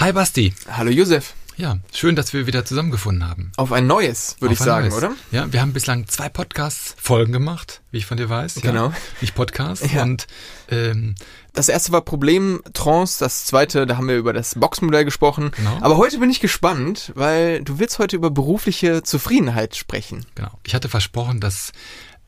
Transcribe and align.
Hi 0.00 0.12
Basti. 0.12 0.54
Hallo 0.66 0.90
Josef. 0.90 1.34
Ja, 1.58 1.78
schön, 1.92 2.16
dass 2.16 2.32
wir 2.32 2.46
wieder 2.46 2.64
zusammengefunden 2.64 3.28
haben. 3.28 3.52
Auf 3.58 3.70
ein 3.70 3.86
neues, 3.86 4.36
würde 4.40 4.54
ich 4.54 4.58
sagen, 4.58 4.88
neues. 4.88 4.96
oder? 4.96 5.14
Ja, 5.30 5.52
wir 5.52 5.60
haben 5.60 5.74
bislang 5.74 6.08
zwei 6.08 6.30
Podcasts-Folgen 6.30 7.34
gemacht, 7.34 7.82
wie 7.90 7.98
ich 7.98 8.06
von 8.06 8.16
dir 8.16 8.30
weiß. 8.30 8.62
Genau. 8.62 8.86
Ja, 8.86 8.94
nicht 9.20 9.34
Podcast. 9.34 9.84
Ja. 9.92 10.02
Und 10.02 10.26
ähm, 10.70 11.16
Das 11.52 11.68
erste 11.68 11.92
war 11.92 12.00
Problem 12.00 12.62
Trance, 12.72 13.18
das 13.22 13.44
zweite, 13.44 13.84
da 13.84 13.98
haben 13.98 14.08
wir 14.08 14.16
über 14.16 14.32
das 14.32 14.54
Boxmodell 14.54 15.04
gesprochen. 15.04 15.50
Genau. 15.54 15.76
Aber 15.82 15.98
heute 15.98 16.18
bin 16.18 16.30
ich 16.30 16.40
gespannt, 16.40 17.12
weil 17.14 17.62
du 17.62 17.78
willst 17.78 17.98
heute 17.98 18.16
über 18.16 18.30
berufliche 18.30 19.02
Zufriedenheit 19.02 19.76
sprechen. 19.76 20.24
genau. 20.34 20.58
Ich 20.64 20.74
hatte 20.74 20.88
versprochen, 20.88 21.40
dass 21.40 21.72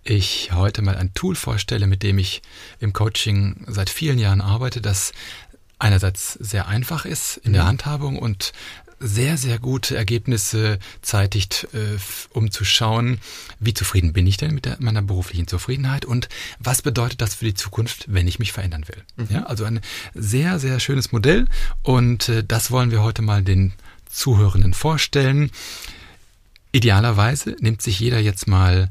ich 0.04 0.50
heute 0.52 0.82
mal 0.82 0.96
ein 0.96 1.14
Tool 1.14 1.36
vorstelle, 1.36 1.86
mit 1.86 2.02
dem 2.02 2.18
ich 2.18 2.43
im 2.80 2.93
Coaching 2.93 3.64
seit 3.66 3.89
vielen 3.89 4.18
Jahren 4.18 4.43
arbeite, 4.43 4.82
das 4.82 5.12
einerseits 5.82 6.34
sehr 6.34 6.68
einfach 6.68 7.04
ist 7.04 7.38
in 7.38 7.52
der 7.52 7.66
Handhabung 7.66 8.18
und 8.18 8.52
sehr, 9.00 9.36
sehr 9.36 9.58
gute 9.58 9.96
Ergebnisse 9.96 10.79
zeitigt, 11.02 11.66
äh, 11.74 11.98
um 12.30 12.52
zu 12.52 12.64
schauen, 12.64 13.18
wie 13.58 13.74
zufrieden 13.74 14.12
bin 14.12 14.29
ich 14.29 14.36
denn 14.36 14.54
mit 14.54 14.64
der, 14.64 14.76
meiner 14.79 15.02
beruflichen 15.02 15.48
Zufriedenheit 15.48 16.04
und 16.04 16.29
was 16.60 16.82
bedeutet 16.82 17.21
das 17.21 17.34
für 17.34 17.46
die 17.46 17.54
Zukunft, 17.54 18.04
wenn 18.07 18.29
ich 18.29 18.38
mich 18.38 18.52
verändern 18.52 18.84
will. 18.86 19.26
Ja, 19.29 19.43
also 19.44 19.64
ein 19.64 19.80
sehr, 20.14 20.60
sehr 20.60 20.79
schönes 20.79 21.10
Modell 21.10 21.46
und 21.82 22.29
äh, 22.29 22.44
das 22.46 22.71
wollen 22.71 22.93
wir 22.93 23.02
heute 23.02 23.22
mal 23.22 23.43
den 23.43 23.72
Zuhörenden 24.08 24.72
vorstellen. 24.72 25.50
Idealerweise 26.71 27.57
nimmt 27.58 27.82
sich 27.82 27.99
jeder 27.99 28.21
jetzt 28.21 28.46
mal 28.46 28.90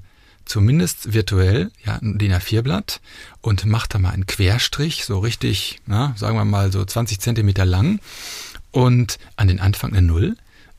zumindest 0.52 1.14
virtuell 1.14 1.72
ja, 1.86 1.96
ein 2.02 2.18
DIN 2.18 2.34
A4-Blatt 2.34 3.00
und 3.40 3.66
macht 3.66 3.94
da 3.94 4.00
mal 4.00 4.10
einen 4.12 4.26
Querstrich, 4.26 5.06
so 5.06 5.20
richtig, 5.20 5.80
na, 5.86 6.14
sagen 6.18 6.36
wir 6.36 6.44
mal 6.44 6.72
so 6.74 6.84
20 6.84 7.20
Zentimeter 7.22 7.64
lang 7.66 8.00
und 8.72 9.18
an 9.38 9.48
den 9.48 9.62
Anfang 9.62 9.92
eine 9.94 10.02
0, 10.02 10.36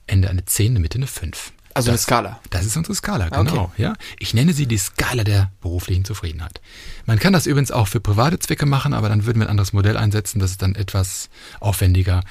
Ende 0.06 0.28
eine 0.28 0.44
10, 0.44 0.66
in 0.66 0.74
der 0.74 0.80
Mitte 0.82 0.98
eine 0.98 1.06
5. 1.06 1.52
Also 1.74 1.88
eine 1.88 1.94
Das- 1.96 2.02
Skala. 2.02 2.38
Das 2.50 2.66
ist 2.66 2.76
unsere 2.76 2.94
Skala, 2.94 3.28
Okay. 3.28 3.44
genau. 3.44 3.72
Ja, 3.78 3.94
ich 4.18 4.34
nenne 4.34 4.52
sie 4.52 4.66
die 4.66 4.76
Skala 4.76 5.24
der 5.24 5.50
beruflichen 5.62 6.04
Zufriedenheit. 6.04 6.60
Man 7.06 7.18
kann 7.18 7.32
das 7.32 7.46
übrigens 7.46 7.70
auch 7.70 7.88
für 7.88 7.98
private 8.00 8.38
Zwecke 8.38 8.66
machen, 8.66 8.92
aber 8.92 9.08
dann 9.08 9.24
würden 9.24 9.38
wir 9.40 9.46
ein 9.46 9.50
anderes 9.50 9.72
Modell 9.72 9.96
einsetzen, 9.96 10.38
das 10.38 10.50
ist 10.50 10.60
dann 10.60 10.74
etwas 10.74 11.30
aufwendiger. 11.60 12.24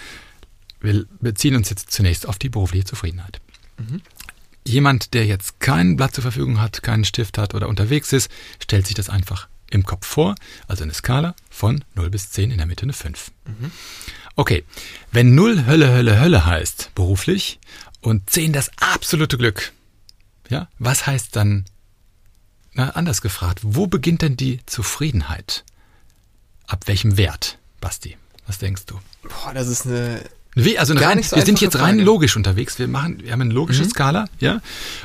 Wir 0.79 1.05
beziehen 1.19 1.55
uns 1.55 1.71
jetzt 1.71 1.89
zunächst 1.91 2.27
auf 2.27 2.37
die 2.37 2.49
berufliche 2.49 2.85
Zufriedenheit. 2.85 3.41
Jemand, 4.65 5.13
der 5.13 5.25
jetzt 5.25 5.59
kein 5.59 5.95
Blatt 5.95 6.13
zur 6.13 6.21
Verfügung 6.21 6.61
hat, 6.61 6.83
keinen 6.83 7.05
Stift 7.05 7.37
hat 7.37 7.55
oder 7.55 7.67
unterwegs 7.67 8.13
ist, 8.13 8.31
stellt 8.61 8.85
sich 8.85 8.95
das 8.95 9.09
einfach 9.09 9.47
im 9.69 9.83
Kopf 9.83 10.05
vor, 10.05 10.35
also 10.67 10.83
eine 10.83 10.93
Skala 10.93 11.35
von 11.49 11.83
0 11.95 12.09
bis 12.09 12.29
10, 12.31 12.51
in 12.51 12.57
der 12.57 12.67
Mitte 12.67 12.83
eine 12.83 12.93
5. 12.93 13.31
Okay, 14.35 14.63
wenn 15.11 15.33
0 15.33 15.65
Hölle, 15.65 15.91
Hölle, 15.91 16.19
Hölle 16.19 16.45
heißt, 16.45 16.91
beruflich, 16.93 17.59
und 18.01 18.29
10 18.29 18.53
das 18.53 18.71
absolute 18.77 19.37
Glück, 19.37 19.71
ja, 20.49 20.67
was 20.79 21.07
heißt 21.07 21.35
dann, 21.35 21.65
na, 22.73 22.91
anders 22.91 23.21
gefragt, 23.21 23.59
wo 23.63 23.87
beginnt 23.87 24.21
denn 24.21 24.37
die 24.37 24.59
Zufriedenheit? 24.65 25.63
Ab 26.67 26.87
welchem 26.87 27.17
Wert, 27.17 27.57
Basti? 27.81 28.17
Was 28.47 28.57
denkst 28.57 28.85
du? 28.85 28.99
Boah, 29.23 29.53
das 29.53 29.67
ist 29.67 29.85
eine. 29.85 30.23
Wie, 30.55 30.77
also 30.77 30.93
rein, 30.93 31.23
so 31.23 31.35
wir 31.37 31.45
sind 31.45 31.61
jetzt 31.61 31.75
rein 31.77 31.95
Frage. 31.95 32.01
logisch 32.03 32.35
unterwegs. 32.35 32.77
Wir 32.77 32.87
machen, 32.87 33.21
wir 33.23 33.31
haben 33.31 33.41
eine 33.41 33.53
logische 33.53 33.85
Skala, 33.85 34.25
ja, 34.39 34.61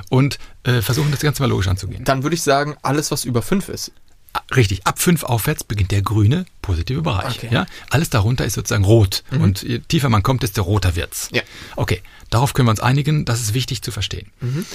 und 0.08 0.38
äh, 0.64 0.82
versuchen 0.82 1.10
das 1.12 1.20
Ganze 1.20 1.42
mal 1.42 1.48
logisch 1.48 1.68
anzugehen. 1.68 2.04
Dann 2.04 2.22
würde 2.24 2.34
ich 2.34 2.42
sagen, 2.42 2.76
alles, 2.82 3.10
was 3.10 3.24
über 3.24 3.42
fünf 3.42 3.68
ist. 3.68 3.92
Ah, 4.32 4.42
Richtig, 4.54 4.86
ab 4.86 4.98
fünf 4.98 5.22
aufwärts 5.22 5.62
beginnt 5.64 5.92
der 5.92 6.02
grüne 6.02 6.46
positive 6.62 7.00
Bereich. 7.02 7.36
Okay. 7.36 7.46
Mhm. 7.46 7.52
Ja, 7.52 7.66
alles 7.90 8.10
darunter 8.10 8.44
ist 8.44 8.54
sozusagen 8.54 8.84
rot 8.84 9.22
und 9.30 9.62
je 9.62 9.78
tiefer 9.78 10.08
man 10.08 10.22
kommt, 10.22 10.42
desto 10.42 10.62
roter 10.62 10.96
wird's. 10.96 11.28
Ja. 11.32 11.42
Okay, 11.76 12.02
darauf 12.30 12.52
können 12.52 12.66
wir 12.66 12.72
uns 12.72 12.80
einigen. 12.80 13.24
Das 13.24 13.40
ist 13.40 13.54
wichtig 13.54 13.82
zu 13.82 13.92
verstehen. 13.92 14.28
Mhm. 14.40 14.66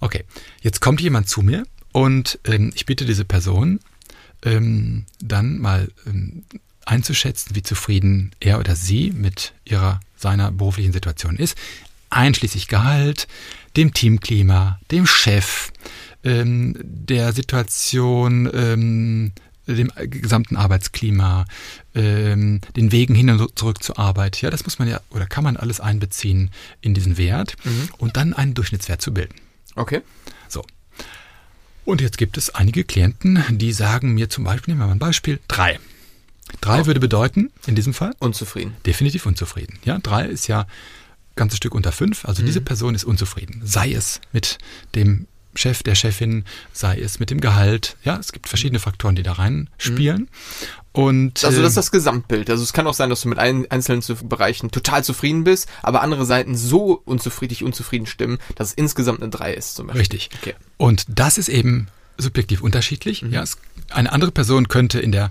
Okay, 0.00 0.24
jetzt 0.60 0.80
kommt 0.80 1.00
jemand 1.00 1.28
zu 1.28 1.40
mir 1.40 1.64
und 1.92 2.38
ähm, 2.44 2.70
ich 2.74 2.84
bitte 2.86 3.06
diese 3.06 3.24
Person 3.24 3.80
ähm, 4.44 5.06
dann 5.20 5.58
mal 5.58 5.88
ähm, 6.06 6.44
einzuschätzen, 6.88 7.54
wie 7.54 7.62
zufrieden 7.62 8.32
er 8.40 8.58
oder 8.58 8.74
sie 8.74 9.10
mit 9.10 9.52
ihrer 9.64 10.00
seiner 10.16 10.50
beruflichen 10.50 10.92
Situation 10.92 11.36
ist, 11.36 11.56
einschließlich 12.10 12.68
Gehalt, 12.68 13.28
dem 13.76 13.92
Teamklima, 13.94 14.80
dem 14.90 15.06
Chef, 15.06 15.70
ähm, 16.24 16.74
der 16.82 17.32
Situation, 17.32 18.50
ähm, 18.52 19.32
dem 19.66 19.92
gesamten 20.06 20.56
Arbeitsklima, 20.56 21.44
ähm, 21.94 22.62
den 22.74 22.90
Wegen 22.90 23.14
hin 23.14 23.28
und 23.28 23.58
zurück 23.58 23.82
zur 23.82 23.98
Arbeit. 23.98 24.40
Ja, 24.40 24.50
das 24.50 24.64
muss 24.64 24.78
man 24.78 24.88
ja 24.88 25.00
oder 25.10 25.26
kann 25.26 25.44
man 25.44 25.58
alles 25.58 25.78
einbeziehen 25.80 26.50
in 26.80 26.94
diesen 26.94 27.18
Wert 27.18 27.54
und 27.98 28.16
dann 28.16 28.32
einen 28.32 28.54
Durchschnittswert 28.54 29.02
zu 29.02 29.12
bilden. 29.12 29.34
Okay. 29.74 30.00
So. 30.48 30.64
Und 31.84 32.00
jetzt 32.00 32.16
gibt 32.18 32.38
es 32.38 32.54
einige 32.54 32.84
Klienten, 32.84 33.44
die 33.58 33.72
sagen 33.72 34.14
mir 34.14 34.30
zum 34.30 34.44
Beispiel, 34.44 34.72
nehmen 34.72 34.80
wir 34.80 34.86
mal 34.86 34.92
ein 34.92 34.98
Beispiel, 34.98 35.38
drei. 35.48 35.78
Drei 36.60 36.86
würde 36.86 37.00
bedeuten, 37.00 37.50
in 37.66 37.74
diesem 37.74 37.94
Fall, 37.94 38.14
Unzufrieden. 38.18 38.74
definitiv 38.86 39.26
unzufrieden. 39.26 39.78
Ja, 39.84 39.98
drei 39.98 40.26
ist 40.26 40.46
ja 40.48 40.60
ein 40.60 40.66
ganzes 41.36 41.58
Stück 41.58 41.74
unter 41.74 41.92
fünf. 41.92 42.24
Also 42.24 42.42
diese 42.42 42.60
Person 42.60 42.94
ist 42.94 43.04
unzufrieden. 43.04 43.60
Sei 43.64 43.92
es 43.92 44.20
mit 44.32 44.58
dem 44.94 45.26
Chef, 45.54 45.82
der 45.82 45.94
Chefin, 45.94 46.44
sei 46.72 47.00
es 47.00 47.18
mit 47.20 47.30
dem 47.30 47.40
Gehalt. 47.40 47.96
Ja, 48.04 48.16
es 48.18 48.32
gibt 48.32 48.48
verschiedene 48.48 48.78
Faktoren, 48.78 49.16
die 49.16 49.22
da 49.22 49.32
reinspielen. 49.32 50.28
Und 50.92 51.44
Also 51.44 51.60
das 51.60 51.70
ist 51.70 51.76
das 51.76 51.90
Gesamtbild. 51.90 52.50
Also 52.50 52.62
es 52.62 52.72
kann 52.72 52.86
auch 52.86 52.94
sein, 52.94 53.10
dass 53.10 53.22
du 53.22 53.28
mit 53.28 53.38
ein, 53.38 53.70
einzelnen 53.70 54.02
Bereichen 54.28 54.70
total 54.70 55.04
zufrieden 55.04 55.44
bist, 55.44 55.68
aber 55.82 56.02
andere 56.02 56.26
Seiten 56.26 56.56
so 56.56 57.00
unzufrieden, 57.04 57.66
unzufrieden 57.66 58.06
stimmen, 58.06 58.38
dass 58.56 58.68
es 58.68 58.74
insgesamt 58.74 59.20
eine 59.22 59.30
3 59.30 59.54
ist 59.54 59.74
zum 59.74 59.86
Beispiel. 59.88 60.00
Richtig. 60.00 60.30
Okay. 60.40 60.54
Und 60.76 61.04
das 61.08 61.38
ist 61.38 61.48
eben 61.48 61.88
subjektiv 62.18 62.60
unterschiedlich. 62.62 63.22
Ja, 63.28 63.42
es, 63.42 63.58
eine 63.90 64.12
andere 64.12 64.32
Person 64.32 64.68
könnte 64.68 65.00
in 65.00 65.12
der 65.12 65.30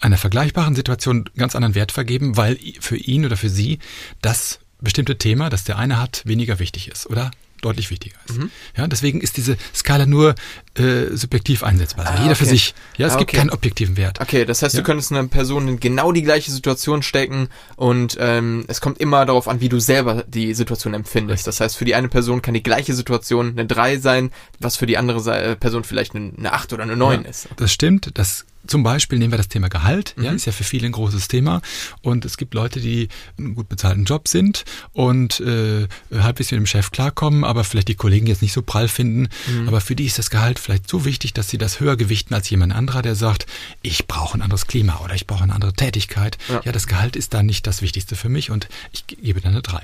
einer 0.00 0.16
vergleichbaren 0.18 0.74
Situation 0.74 1.16
einen 1.18 1.36
ganz 1.36 1.54
anderen 1.54 1.74
Wert 1.74 1.92
vergeben, 1.92 2.36
weil 2.36 2.58
für 2.80 2.96
ihn 2.96 3.24
oder 3.24 3.36
für 3.36 3.48
sie 3.50 3.78
das 4.22 4.58
bestimmte 4.80 5.16
Thema, 5.18 5.48
das 5.50 5.64
der 5.64 5.78
eine 5.78 6.00
hat, 6.00 6.22
weniger 6.26 6.58
wichtig 6.58 6.88
ist 6.88 7.06
oder 7.08 7.30
deutlich 7.62 7.90
wichtiger 7.90 8.16
ist. 8.28 8.38
Ja, 8.76 8.86
deswegen 8.86 9.22
ist 9.22 9.38
diese 9.38 9.56
Skala 9.74 10.04
nur 10.04 10.34
äh, 10.74 11.06
subjektiv 11.16 11.62
einsetzbar. 11.64 12.06
Also 12.06 12.18
Ah, 12.18 12.22
jeder 12.24 12.34
für 12.36 12.44
okay. 12.44 12.50
sich. 12.52 12.74
Ja, 12.98 13.06
es 13.06 13.14
Ah, 13.14 13.18
gibt 13.18 13.30
okay. 13.30 13.38
keinen 13.38 13.50
objektiven 13.50 13.96
Wert. 13.96 14.20
Okay, 14.20 14.44
das 14.44 14.60
heißt, 14.60 14.74
Ja. 14.74 14.80
du 14.82 14.84
könntest 14.84 15.10
eine 15.10 15.26
Person 15.28 15.66
in 15.66 15.80
genau 15.80 16.12
die 16.12 16.22
gleiche 16.22 16.52
Situation 16.52 17.02
stecken 17.02 17.48
und 17.76 18.18
ähm, 18.20 18.66
es 18.68 18.82
kommt 18.82 18.98
immer 18.98 19.24
darauf 19.24 19.48
an, 19.48 19.60
wie 19.62 19.70
du 19.70 19.80
selber 19.80 20.22
die 20.28 20.52
Situation 20.52 20.92
empfindest. 20.92 21.46
Das 21.46 21.58
heißt, 21.60 21.78
für 21.78 21.86
die 21.86 21.94
eine 21.94 22.08
Person 22.08 22.42
kann 22.42 22.52
die 22.52 22.62
gleiche 22.62 22.92
Situation 22.94 23.52
eine 23.52 23.64
3 23.66 23.98
sein, 24.00 24.30
was 24.60 24.76
für 24.76 24.84
die 24.86 24.98
andere 24.98 25.34
äh, 25.42 25.56
Person 25.56 25.82
vielleicht 25.82 26.14
eine, 26.14 26.32
eine 26.36 26.52
8 26.52 26.74
oder 26.74 26.82
eine 26.82 26.94
9 26.96 27.22
Ja, 27.22 27.28
ist. 27.30 27.48
Das 27.56 27.72
stimmt. 27.72 28.10
Das 28.18 28.44
zum 28.66 28.82
Beispiel 28.82 29.18
nehmen 29.18 29.32
wir 29.32 29.36
das 29.38 29.48
Thema 29.48 29.68
Gehalt. 29.68 30.14
Ja, 30.20 30.30
Mhm. 30.30 30.36
ist 30.36 30.46
ja 30.46 30.52
für 30.52 30.64
viele 30.64 30.86
ein 30.86 30.92
großes 30.92 31.28
Thema. 31.28 31.60
Und 32.02 32.24
es 32.24 32.36
gibt 32.36 32.54
Leute, 32.54 32.80
die 32.80 33.08
einen 33.38 33.54
gut 33.54 33.68
bezahlten 33.68 34.04
Job 34.04 34.28
sind 34.28 34.64
und 34.92 35.40
äh, 35.40 35.88
halbwegs 36.12 36.50
mit 36.50 36.58
dem 36.58 36.66
Chef 36.66 36.90
klarkommen, 36.90 37.44
aber 37.44 37.64
vielleicht 37.64 37.88
die 37.88 37.94
Kollegen 37.94 38.26
jetzt 38.26 38.42
nicht 38.42 38.52
so 38.52 38.62
prall 38.62 38.88
finden. 38.88 39.28
Mhm. 39.48 39.68
Aber 39.68 39.80
für 39.80 39.96
die 39.96 40.06
ist 40.06 40.18
das 40.18 40.30
Gehalt 40.30 40.58
vielleicht 40.58 40.88
so 40.88 41.04
wichtig, 41.04 41.32
dass 41.34 41.48
sie 41.48 41.58
das 41.58 41.80
höher 41.80 41.96
gewichten 41.96 42.34
als 42.34 42.48
jemand 42.50 42.72
anderer, 42.74 43.02
der 43.02 43.14
sagt, 43.14 43.46
ich 43.82 44.06
brauche 44.06 44.36
ein 44.38 44.42
anderes 44.42 44.66
Klima 44.66 45.00
oder 45.00 45.14
ich 45.14 45.26
brauche 45.26 45.42
eine 45.44 45.54
andere 45.54 45.72
Tätigkeit. 45.72 46.38
Ja. 46.48 46.60
Ja, 46.64 46.72
das 46.72 46.86
Gehalt 46.86 47.16
ist 47.16 47.34
da 47.34 47.42
nicht 47.42 47.66
das 47.66 47.82
Wichtigste 47.82 48.16
für 48.16 48.28
mich 48.28 48.50
und 48.50 48.68
ich 48.92 49.06
ge- 49.06 49.18
gebe 49.20 49.40
dann 49.40 49.52
eine 49.52 49.62
3. 49.62 49.80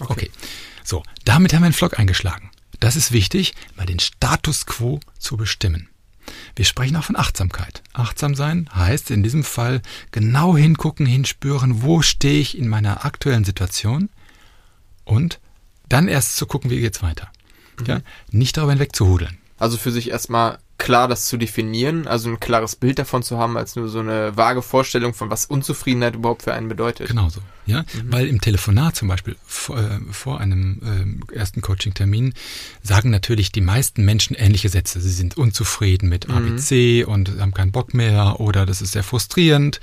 Okay. 0.00 0.30
So, 0.84 1.02
damit 1.24 1.52
haben 1.52 1.62
wir 1.62 1.66
einen 1.66 1.72
Flock 1.74 1.98
eingeschlagen. 1.98 2.50
Das 2.80 2.94
ist 2.96 3.10
wichtig, 3.12 3.54
mal 3.76 3.86
den 3.86 3.98
Status 3.98 4.66
quo 4.66 5.00
zu 5.18 5.36
bestimmen. 5.36 5.88
Wir 6.54 6.64
sprechen 6.64 6.96
auch 6.96 7.04
von 7.04 7.16
Achtsamkeit. 7.16 7.82
Achtsam 7.92 8.34
sein 8.34 8.68
heißt 8.74 9.10
in 9.10 9.22
diesem 9.22 9.44
Fall 9.44 9.82
genau 10.10 10.56
hingucken, 10.56 11.06
hinspüren, 11.06 11.82
wo 11.82 12.02
stehe 12.02 12.40
ich 12.40 12.56
in 12.56 12.68
meiner 12.68 13.04
aktuellen 13.04 13.44
Situation 13.44 14.08
und 15.04 15.40
dann 15.88 16.08
erst 16.08 16.36
zu 16.36 16.46
gucken, 16.46 16.70
wie 16.70 16.80
geht's 16.80 17.02
weiter. 17.02 17.30
Ja, 17.86 18.00
nicht 18.30 18.56
darüber 18.56 18.72
hinweg 18.72 18.96
zu 18.96 19.06
hudeln. 19.06 19.38
Also 19.58 19.76
für 19.76 19.92
sich 19.92 20.10
erstmal 20.10 20.58
klar 20.78 21.08
das 21.08 21.26
zu 21.26 21.36
definieren, 21.36 22.06
also 22.06 22.30
ein 22.30 22.40
klares 22.40 22.76
Bild 22.76 22.98
davon 22.98 23.22
zu 23.22 23.38
haben, 23.38 23.56
als 23.56 23.76
nur 23.76 23.88
so 23.88 24.00
eine 24.00 24.36
vage 24.36 24.62
Vorstellung 24.62 25.14
von 25.14 25.30
was 25.30 25.46
Unzufriedenheit 25.46 26.14
überhaupt 26.14 26.42
für 26.42 26.52
einen 26.52 26.68
bedeutet. 26.68 27.08
Genauso, 27.08 27.40
ja, 27.64 27.84
weil 28.04 28.26
im 28.26 28.40
Telefonat 28.40 28.96
zum 28.96 29.08
Beispiel 29.08 29.36
vor, 29.44 29.78
äh, 29.78 30.00
vor 30.10 30.40
einem 30.40 31.20
äh, 31.30 31.34
ersten 31.34 31.62
Coaching-Termin 31.62 32.34
sagen 32.82 33.10
natürlich 33.10 33.52
die 33.52 33.60
meisten 33.60 34.04
Menschen 34.04 34.36
ähnliche 34.36 34.68
Sätze. 34.68 35.00
Sie 35.00 35.10
sind 35.10 35.36
unzufrieden 35.36 36.08
mit 36.08 36.28
ABC 36.28 37.04
und 37.04 37.40
haben 37.40 37.54
keinen 37.54 37.72
Bock 37.72 37.94
mehr 37.94 38.40
oder 38.40 38.66
das 38.66 38.82
ist 38.82 38.92
sehr 38.92 39.02
frustrierend. 39.02 39.80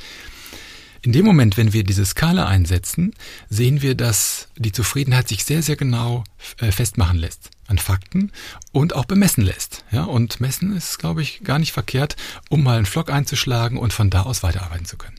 In 1.02 1.12
dem 1.12 1.26
Moment, 1.26 1.58
wenn 1.58 1.74
wir 1.74 1.84
diese 1.84 2.06
Skala 2.06 2.48
einsetzen, 2.48 3.14
sehen 3.50 3.82
wir, 3.82 3.96
dass 3.96 4.48
die 4.58 4.72
Zufriedenheit 4.72 5.28
sich 5.28 5.44
sehr, 5.44 5.62
sehr 5.62 5.76
genau 5.76 6.24
äh, 6.60 6.72
festmachen 6.72 7.18
lässt 7.18 7.50
an 7.68 7.78
Fakten 7.78 8.32
und 8.72 8.94
auch 8.94 9.06
bemessen 9.06 9.44
lässt. 9.44 9.84
Ja, 9.92 10.04
und 10.04 10.40
messen 10.40 10.76
ist, 10.76 11.00
glaube 11.00 11.22
ich, 11.22 11.44
gar 11.44 11.60
nicht 11.60 11.72
verkehrt, 11.72 12.16
um 12.50 12.64
mal 12.64 12.78
einen 12.78 12.86
Flock 12.86 13.10
einzuschlagen 13.12 13.78
und 13.78 13.94
von 13.94 14.10
da 14.10 14.24
aus 14.24 14.44
weiterarbeiten 14.44 14.86
zu 14.86 14.98
können. 14.98 15.16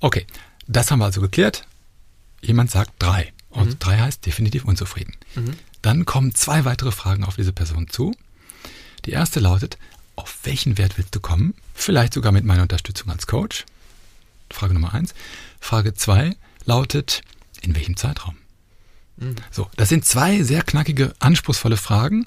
Okay, 0.00 0.26
das 0.66 0.90
haben 0.90 0.98
wir 0.98 1.06
also 1.06 1.20
geklärt. 1.20 1.66
jemand 2.40 2.70
sagt 2.70 2.92
drei. 2.98 3.32
Und 3.50 3.68
mhm. 3.68 3.78
drei 3.78 3.98
heißt 3.98 4.26
definitiv 4.26 4.64
unzufrieden. 4.64 5.14
Mhm. 5.34 5.54
Dann 5.82 6.04
kommen 6.04 6.34
zwei 6.34 6.64
weitere 6.64 6.92
Fragen 6.92 7.24
auf 7.24 7.36
diese 7.36 7.52
Person 7.52 7.88
zu. 7.88 8.14
Die 9.04 9.12
erste 9.12 9.40
lautet, 9.40 9.78
auf 10.16 10.38
welchen 10.44 10.78
Wert 10.78 10.98
willst 10.98 11.14
du 11.14 11.20
kommen? 11.20 11.54
Vielleicht 11.74 12.14
sogar 12.14 12.32
mit 12.32 12.44
meiner 12.44 12.62
Unterstützung 12.62 13.10
als 13.10 13.26
Coach. 13.26 13.64
Frage 14.50 14.74
Nummer 14.74 14.94
eins. 14.94 15.14
Frage 15.60 15.94
zwei 15.94 16.36
lautet, 16.64 17.22
in 17.60 17.74
welchem 17.74 17.96
Zeitraum? 17.96 18.36
So, 19.50 19.68
das 19.76 19.88
sind 19.88 20.04
zwei 20.04 20.42
sehr 20.42 20.62
knackige, 20.62 21.14
anspruchsvolle 21.20 21.76
Fragen. 21.76 22.26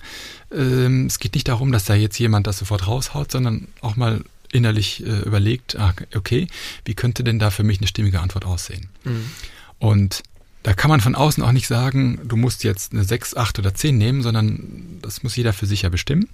Ähm, 0.51 1.07
es 1.07 1.19
geht 1.19 1.33
nicht 1.35 1.47
darum, 1.47 1.71
dass 1.71 1.85
da 1.85 1.95
jetzt 1.95 2.17
jemand 2.17 2.47
das 2.47 2.59
sofort 2.59 2.87
raushaut, 2.87 3.31
sondern 3.31 3.67
auch 3.81 3.95
mal 3.95 4.23
innerlich 4.51 5.05
äh, 5.05 5.19
überlegt, 5.19 5.77
ah, 5.77 5.93
okay, 6.15 6.47
wie 6.85 6.93
könnte 6.93 7.23
denn 7.23 7.39
da 7.39 7.49
für 7.49 7.63
mich 7.63 7.79
eine 7.79 7.87
stimmige 7.87 8.21
Antwort 8.21 8.45
aussehen? 8.45 8.87
Mhm. 9.03 9.31
Und 9.79 10.23
da 10.63 10.73
kann 10.73 10.89
man 10.89 11.01
von 11.01 11.15
außen 11.15 11.43
auch 11.43 11.51
nicht 11.51 11.67
sagen, 11.67 12.19
du 12.25 12.35
musst 12.35 12.63
jetzt 12.63 12.91
eine 12.91 13.03
6, 13.03 13.37
8 13.37 13.59
oder 13.59 13.73
10 13.73 13.97
nehmen, 13.97 14.21
sondern 14.21 14.99
das 15.01 15.23
muss 15.23 15.35
jeder 15.35 15.53
für 15.53 15.65
sich 15.65 15.83
ja 15.83 15.89
bestimmen. 15.89 16.27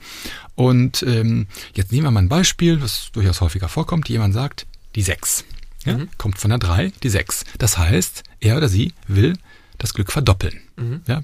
Und 0.55 1.03
ähm, 1.03 1.47
jetzt 1.75 1.91
nehmen 1.91 2.05
wir 2.05 2.11
mal 2.11 2.21
ein 2.21 2.29
Beispiel, 2.29 2.81
was 2.81 3.09
durchaus 3.11 3.41
häufiger 3.41 3.69
vorkommt. 3.69 4.09
Jemand 4.09 4.33
sagt, 4.33 4.65
die 4.95 5.01
6. 5.01 5.45
Ja, 5.85 5.97
mhm. 5.97 6.09
Kommt 6.17 6.39
von 6.39 6.49
der 6.49 6.59
3, 6.59 6.93
die 7.03 7.09
6. 7.09 7.43
Das 7.57 7.77
heißt, 7.77 8.23
er 8.39 8.57
oder 8.57 8.69
sie 8.69 8.93
will 9.07 9.37
das 9.83 9.93
Glück 9.93 10.11
verdoppeln, 10.11 10.59
mhm. 10.77 11.01
ja, 11.07 11.21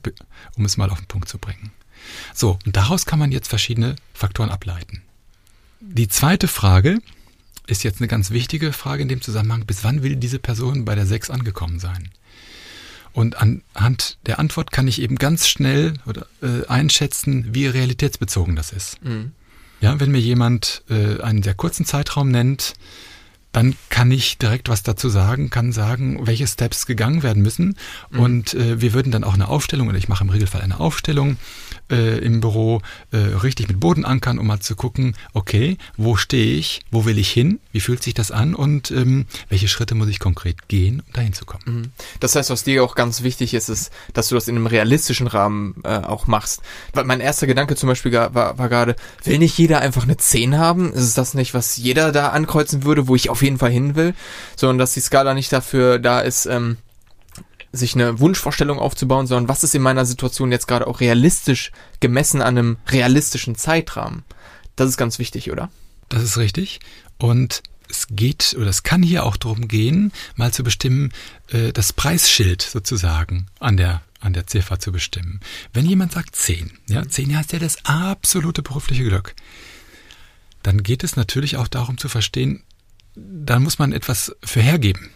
um 0.56 0.65
es 0.65 0.77
mal 0.77 0.89
auf 0.89 1.00
den 1.00 1.07
Punkt 1.07 1.29
zu 1.29 1.38
bringen. 1.38 1.71
So, 2.33 2.59
und 2.65 2.75
daraus 2.75 3.06
kann 3.06 3.19
man 3.19 3.31
jetzt 3.31 3.47
verschiedene 3.47 3.95
Faktoren 4.13 4.50
ableiten. 4.50 5.01
Die 5.79 6.07
zweite 6.07 6.47
Frage 6.47 7.00
ist 7.67 7.83
jetzt 7.83 8.01
eine 8.01 8.07
ganz 8.07 8.31
wichtige 8.31 8.73
Frage 8.73 9.01
in 9.01 9.07
dem 9.07 9.21
Zusammenhang. 9.21 9.65
Bis 9.65 9.83
wann 9.83 10.03
will 10.03 10.15
diese 10.15 10.39
Person 10.39 10.85
bei 10.85 10.95
der 10.95 11.06
6 11.06 11.29
angekommen 11.29 11.79
sein? 11.79 12.09
Und 13.13 13.38
anhand 13.38 14.17
der 14.25 14.39
Antwort 14.39 14.71
kann 14.71 14.88
ich 14.88 15.01
eben 15.01 15.15
ganz 15.15 15.47
schnell 15.47 15.94
oder, 16.06 16.27
äh, 16.41 16.65
einschätzen, 16.67 17.53
wie 17.53 17.65
realitätsbezogen 17.65 18.56
das 18.56 18.71
ist. 18.71 19.03
Mhm. 19.03 19.31
Ja, 19.81 20.00
wenn 20.00 20.11
mir 20.11 20.19
jemand 20.19 20.83
äh, 20.89 21.21
einen 21.21 21.41
sehr 21.41 21.53
kurzen 21.53 21.85
Zeitraum 21.85 22.29
nennt, 22.29 22.73
dann 23.59 23.75
kann 23.89 24.09
ich 24.09 24.38
direkt 24.38 24.69
was 24.69 24.83
dazu 24.83 25.09
sagen, 25.09 25.50
kann 25.50 25.73
sagen, 25.73 26.25
welche 26.25 26.47
Steps 26.47 26.85
gegangen 26.85 27.23
werden 27.23 27.44
müssen. 27.44 27.75
Mhm. 28.09 28.19
Und 28.21 28.53
äh, 28.53 28.79
wir 28.79 28.94
würden 28.94 29.11
dann 29.11 29.25
auch 29.25 29.33
eine 29.33 29.50
Aufstellung, 29.50 29.89
oder 29.89 29.97
ich 29.97 30.07
mache 30.07 30.23
im 30.23 30.29
Regelfall 30.29 30.61
eine 30.61 30.79
Aufstellung 30.79 31.35
äh, 31.89 32.19
im 32.19 32.41
Büro, 32.41 32.81
äh, 33.12 33.18
richtig 33.18 33.68
mit 33.68 33.80
Boden 33.80 34.06
ankern, 34.06 34.39
um 34.39 34.47
mal 34.47 34.59
zu 34.59 34.75
gucken, 34.75 35.15
okay, 35.33 35.77
wo 35.97 36.15
stehe 36.15 36.56
ich, 36.56 36.81
wo 36.91 37.06
will 37.06 37.18
ich 37.18 37.31
hin, 37.31 37.59
wie 37.71 37.80
fühlt 37.80 38.03
sich 38.03 38.13
das 38.13 38.31
an 38.31 38.56
und 38.56 38.91
ähm, 38.91 39.25
welche 39.50 39.68
Schritte 39.68 39.95
muss 39.95 40.07
ich 40.07 40.19
konkret 40.19 40.68
gehen, 40.68 41.01
um 41.06 41.13
dahin 41.13 41.33
zu 41.33 41.45
kommen. 41.45 41.63
Mhm. 41.65 41.91
Das 42.19 42.36
heißt, 42.36 42.50
was 42.50 42.63
dir 42.63 42.83
auch 42.83 42.95
ganz 42.95 43.24
wichtig 43.24 43.53
ist, 43.53 43.69
ist, 43.69 43.91
dass 44.13 44.30
du 44.30 44.36
das 44.36 44.47
in 44.47 44.56
einem 44.56 44.68
realistischen 44.68 45.27
Rahmen 45.27 45.75
äh, 45.83 45.97
auch 45.97 46.27
machst. 46.27 46.62
Weil 46.94 47.06
mein 47.06 47.19
erster 47.19 47.47
Gedanke 47.47 47.75
zum 47.75 47.88
Beispiel 47.88 48.12
war, 48.12 48.57
war 48.57 48.69
gerade, 48.69 48.95
will 49.24 49.39
nicht 49.39 49.57
jeder 49.57 49.81
einfach 49.81 50.03
eine 50.03 50.18
10 50.18 50.57
haben? 50.57 50.94
Ist 50.94 51.18
das 51.18 51.33
nicht, 51.33 51.53
was 51.53 51.77
jeder 51.77 52.12
da 52.12 52.30
ankreuzen 52.30 52.83
würde, 52.83 53.07
wo 53.07 53.15
ich 53.15 53.30
auf 53.30 53.42
jeden 53.42 53.57
Fall 53.57 53.71
hin 53.71 53.95
will, 53.95 54.13
sondern 54.56 54.77
dass 54.77 54.94
die 54.94 55.01
Skala 55.01 55.33
nicht 55.33 55.51
dafür 55.51 56.00
da 56.00 56.19
ist, 56.21 56.45
ähm, 56.45 56.77
sich 57.71 57.95
eine 57.95 58.19
Wunschvorstellung 58.19 58.80
aufzubauen, 58.80 59.27
sondern 59.27 59.48
was 59.48 59.63
ist 59.63 59.75
in 59.75 59.81
meiner 59.81 60.06
Situation 60.06 60.51
jetzt 60.51 60.68
gerade 60.68 60.88
auch 60.88 61.00
realistisch 61.00 61.71
gemessen 62.00 62.42
an 62.42 62.57
einem 62.57 62.77
realistischen 62.88 63.56
Zeitrahmen. 63.56 64.24
Das 64.75 64.89
ist 64.89 64.98
ganz 64.98 65.19
wichtig, 65.19 65.51
oder? 65.51 65.69
Das 66.10 66.24
ist 66.24 66.38
richtig. 66.38 66.80
Und 67.18 67.62
es 67.89 68.07
geht 68.10 68.56
oder 68.57 68.69
es 68.69 68.83
kann 68.83 69.04
hier 69.04 69.25
auch 69.25 69.38
darum 69.38 69.68
gehen, 69.68 70.12
mal 70.36 70.54
zu 70.54 70.63
bestimmen, 70.63 71.12
äh, 71.50 71.74
das 71.74 71.94
Preisschild 71.94 72.62
sozusagen 72.62 73.48
an 73.60 73.77
der 73.77 74.01
an 74.21 74.33
der 74.33 74.48
Ziffer 74.48 74.80
zu 74.80 74.92
bestimmen. 74.92 75.39
Wenn 75.71 75.86
jemand 75.86 76.12
sagt 76.12 76.36
10, 76.36 76.71
ja, 76.89 77.07
10 77.07 77.38
heißt 77.38 77.54
ja 77.54 77.60
das 77.60 77.86
absolute 77.86 78.62
berufliche 78.62 79.06
Glück, 79.06 79.33
dann 80.62 80.83
geht 80.83 81.06
es 81.06 81.16
natürlich 81.16 81.56
auch 81.56 81.69
darum 81.69 81.98
zu 81.98 82.10
verstehen, 82.10 82.63
dann 83.16 83.63
muss 83.63 83.80
man 83.80 83.94
etwas 83.94 84.36
für 84.44 84.62
hergeben. 84.62 85.10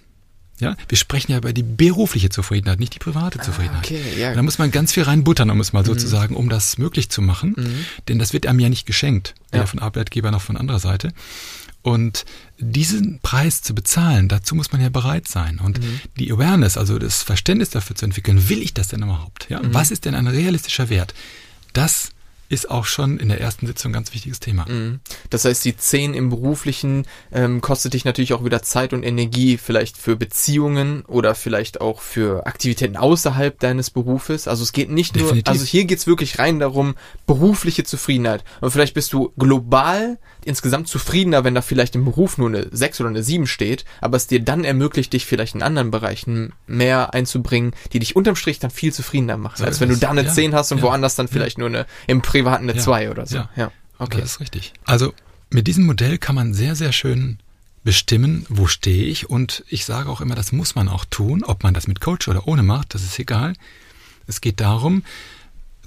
Ja, 0.63 0.75
wir 0.87 0.97
sprechen 0.97 1.31
ja 1.31 1.37
über 1.37 1.53
die 1.53 1.63
berufliche 1.63 2.29
Zufriedenheit, 2.29 2.79
nicht 2.79 2.95
die 2.95 2.99
private 2.99 3.39
ah, 3.39 3.43
Zufriedenheit. 3.43 3.85
Okay, 3.85 4.01
ja. 4.17 4.33
Da 4.33 4.41
muss 4.41 4.57
man 4.57 4.71
ganz 4.71 4.93
viel 4.93 5.03
reinbuttern, 5.03 5.49
um 5.49 5.59
es 5.59 5.73
mal 5.73 5.81
mhm. 5.81 5.87
so 5.87 5.95
zu 5.95 6.07
sagen, 6.07 6.35
um 6.35 6.49
das 6.49 6.77
möglich 6.77 7.09
zu 7.09 7.21
machen. 7.21 7.53
Mhm. 7.57 7.85
Denn 8.07 8.19
das 8.19 8.33
wird 8.33 8.47
einem 8.47 8.59
ja 8.59 8.69
nicht 8.69 8.85
geschenkt, 8.85 9.35
weder 9.51 9.63
ja. 9.63 9.67
von 9.67 9.79
Arbeitgeber 9.79 10.31
noch 10.31 10.41
von 10.41 10.57
anderer 10.57 10.79
Seite. 10.79 11.13
Und 11.83 12.23
diesen 12.57 13.19
Preis 13.19 13.61
zu 13.61 13.75
bezahlen, 13.75 14.29
dazu 14.29 14.55
muss 14.55 14.71
man 14.71 14.81
ja 14.81 14.87
bereit 14.87 15.27
sein. 15.27 15.59
Und 15.59 15.79
mhm. 15.79 15.99
die 16.17 16.31
Awareness, 16.31 16.77
also 16.77 16.97
das 16.97 17.23
Verständnis 17.23 17.71
dafür 17.71 17.97
zu 17.97 18.05
entwickeln, 18.05 18.47
will 18.47 18.61
ich 18.61 18.73
das 18.73 18.87
denn 18.87 19.03
überhaupt? 19.03 19.49
Ja? 19.49 19.61
Mhm. 19.61 19.73
Was 19.73 19.91
ist 19.91 20.05
denn 20.05 20.15
ein 20.15 20.27
realistischer 20.27 20.89
Wert? 20.89 21.13
Das 21.73 22.11
ist 22.49 22.69
auch 22.69 22.85
schon 22.85 23.17
in 23.17 23.29
der 23.29 23.41
ersten 23.41 23.67
Sitzung 23.67 23.91
ein 23.91 23.93
ganz 23.93 24.13
wichtiges 24.13 24.39
Thema. 24.39 24.65
Mhm. 24.69 24.99
Das 25.29 25.45
heißt, 25.45 25.63
die 25.65 25.75
10 25.75 26.13
im 26.13 26.29
Beruflichen 26.29 27.05
ähm, 27.31 27.61
kostet 27.61 27.93
dich 27.93 28.05
natürlich 28.05 28.33
auch 28.33 28.45
wieder 28.45 28.61
Zeit 28.61 28.93
und 28.93 29.03
Energie, 29.03 29.57
vielleicht 29.57 29.97
für 29.97 30.15
Beziehungen 30.15 31.03
oder 31.05 31.35
vielleicht 31.35 31.81
auch 31.81 32.01
für 32.01 32.45
Aktivitäten 32.45 32.97
außerhalb 32.97 33.59
deines 33.59 33.89
Berufes. 33.89 34.47
Also 34.47 34.63
es 34.63 34.71
geht 34.71 34.89
nicht 34.89 35.15
Definitiv. 35.15 35.45
nur, 35.45 35.51
also 35.51 35.65
hier 35.65 35.85
geht 35.85 35.99
es 35.99 36.07
wirklich 36.07 36.39
rein 36.39 36.59
darum, 36.59 36.95
berufliche 37.25 37.83
Zufriedenheit. 37.83 38.43
Und 38.61 38.71
vielleicht 38.71 38.93
bist 38.93 39.13
du 39.13 39.33
global 39.37 40.17
insgesamt 40.45 40.87
zufriedener, 40.87 41.43
wenn 41.43 41.55
da 41.55 41.61
vielleicht 41.61 41.95
im 41.95 42.05
Beruf 42.05 42.37
nur 42.37 42.49
eine 42.49 42.67
6 42.71 43.01
oder 43.01 43.09
eine 43.09 43.23
7 43.23 43.47
steht, 43.47 43.85
aber 44.01 44.17
es 44.17 44.27
dir 44.27 44.41
dann 44.41 44.63
ermöglicht, 44.63 45.13
dich 45.13 45.25
vielleicht 45.25 45.55
in 45.55 45.61
anderen 45.61 45.91
Bereichen 45.91 46.53
mehr 46.67 47.13
einzubringen, 47.13 47.71
die 47.93 47.99
dich 47.99 48.15
unterm 48.15 48.35
Strich 48.35 48.59
dann 48.59 48.71
viel 48.71 48.93
zufriedener 48.93 49.37
machen, 49.37 49.57
so 49.57 49.65
als 49.65 49.79
wenn 49.79 49.89
du 49.89 49.97
da 49.97 50.09
eine 50.09 50.23
ja, 50.23 50.31
10 50.31 50.53
hast 50.53 50.71
und 50.71 50.79
ja, 50.79 50.83
woanders 50.83 51.15
dann 51.15 51.27
vielleicht 51.27 51.57
ja. 51.57 51.61
nur 51.61 51.69
eine 51.69 51.85
im 52.07 52.21
Privaten 52.33 52.69
eine 52.69 52.79
2 52.79 53.11
oder 53.11 53.25
so. 53.25 53.43
Ja, 53.55 53.71
okay. 53.99 54.21
Das 54.21 54.31
ist 54.31 54.39
richtig. 54.39 54.73
Also 54.85 55.13
mit 55.49 55.67
diesem 55.67 55.85
Modell 55.85 56.17
kann 56.17 56.35
man 56.35 56.53
sehr, 56.53 56.75
sehr 56.75 56.91
schön 56.91 57.39
bestimmen, 57.83 58.45
wo 58.49 58.67
stehe 58.67 59.05
ich 59.05 59.29
und 59.29 59.63
ich 59.67 59.85
sage 59.85 60.09
auch 60.09 60.21
immer, 60.21 60.35
das 60.35 60.51
muss 60.51 60.73
man 60.75 60.87
auch 60.87 61.05
tun, 61.05 61.43
ob 61.43 61.63
man 61.63 61.73
das 61.73 61.87
mit 61.87 61.99
Coach 62.01 62.27
oder 62.27 62.47
ohne 62.47 62.63
macht, 62.63 62.95
das 62.95 63.03
ist 63.03 63.19
egal. 63.19 63.53
Es 64.25 64.41
geht 64.41 64.61
darum, 64.61 65.03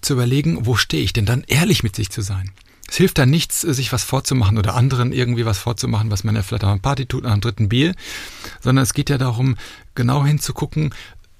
zu 0.02 0.12
überlegen, 0.12 0.66
wo 0.66 0.76
stehe 0.76 1.02
ich 1.02 1.12
denn 1.12 1.24
dann 1.24 1.42
ehrlich 1.46 1.82
mit 1.82 1.96
sich 1.96 2.10
zu 2.10 2.20
sein. 2.20 2.50
Es 2.88 2.96
hilft 2.96 3.18
da 3.18 3.26
nichts, 3.26 3.62
sich 3.62 3.92
was 3.92 4.04
vorzumachen 4.04 4.58
oder 4.58 4.74
anderen 4.74 5.10
irgendwie 5.10 5.44
was 5.44 5.58
vorzumachen, 5.58 6.10
was 6.10 6.22
man 6.22 6.36
ja 6.36 6.42
vielleicht 6.42 6.62
am 6.62 6.80
Party 6.80 7.06
tut, 7.06 7.24
nach 7.24 7.32
dem 7.32 7.40
dritten 7.40 7.68
Bier, 7.68 7.94
sondern 8.60 8.84
es 8.84 8.94
geht 8.94 9.10
ja 9.10 9.18
darum, 9.18 9.56
genau 9.96 10.24
hinzugucken, 10.24 10.94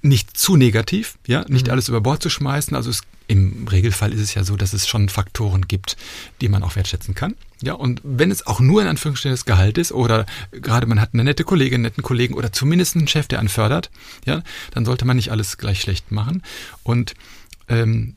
nicht 0.08 0.36
zu 0.36 0.56
negativ, 0.56 1.18
ja, 1.26 1.44
nicht 1.48 1.66
mhm. 1.66 1.72
alles 1.72 1.88
über 1.88 2.00
Bord 2.00 2.22
zu 2.22 2.30
schmeißen. 2.30 2.76
Also 2.76 2.90
es, 2.90 3.02
im 3.28 3.66
Regelfall 3.68 4.12
ist 4.12 4.20
es 4.20 4.34
ja 4.34 4.44
so, 4.44 4.56
dass 4.56 4.72
es 4.72 4.86
schon 4.86 5.08
Faktoren 5.08 5.66
gibt, 5.66 5.96
die 6.40 6.48
man 6.48 6.62
auch 6.62 6.76
wertschätzen 6.76 7.14
kann. 7.14 7.34
Ja, 7.62 7.72
und 7.72 8.00
wenn 8.04 8.30
es 8.30 8.46
auch 8.46 8.60
nur 8.60 8.82
in 8.82 8.88
Anführungsstrichen 8.88 9.32
das 9.32 9.46
Gehalt 9.46 9.78
ist 9.78 9.92
oder 9.92 10.26
gerade 10.52 10.86
man 10.86 11.00
hat 11.00 11.10
eine 11.12 11.24
nette 11.24 11.44
Kollegin, 11.44 11.76
einen 11.76 11.82
netten 11.84 12.02
Kollegen 12.02 12.34
oder 12.34 12.52
zumindest 12.52 12.96
einen 12.96 13.08
Chef, 13.08 13.26
der 13.28 13.38
einen 13.38 13.48
fördert, 13.48 13.90
ja, 14.24 14.42
dann 14.72 14.84
sollte 14.84 15.04
man 15.06 15.16
nicht 15.16 15.30
alles 15.30 15.56
gleich 15.58 15.80
schlecht 15.80 16.12
machen. 16.12 16.42
Und 16.82 17.14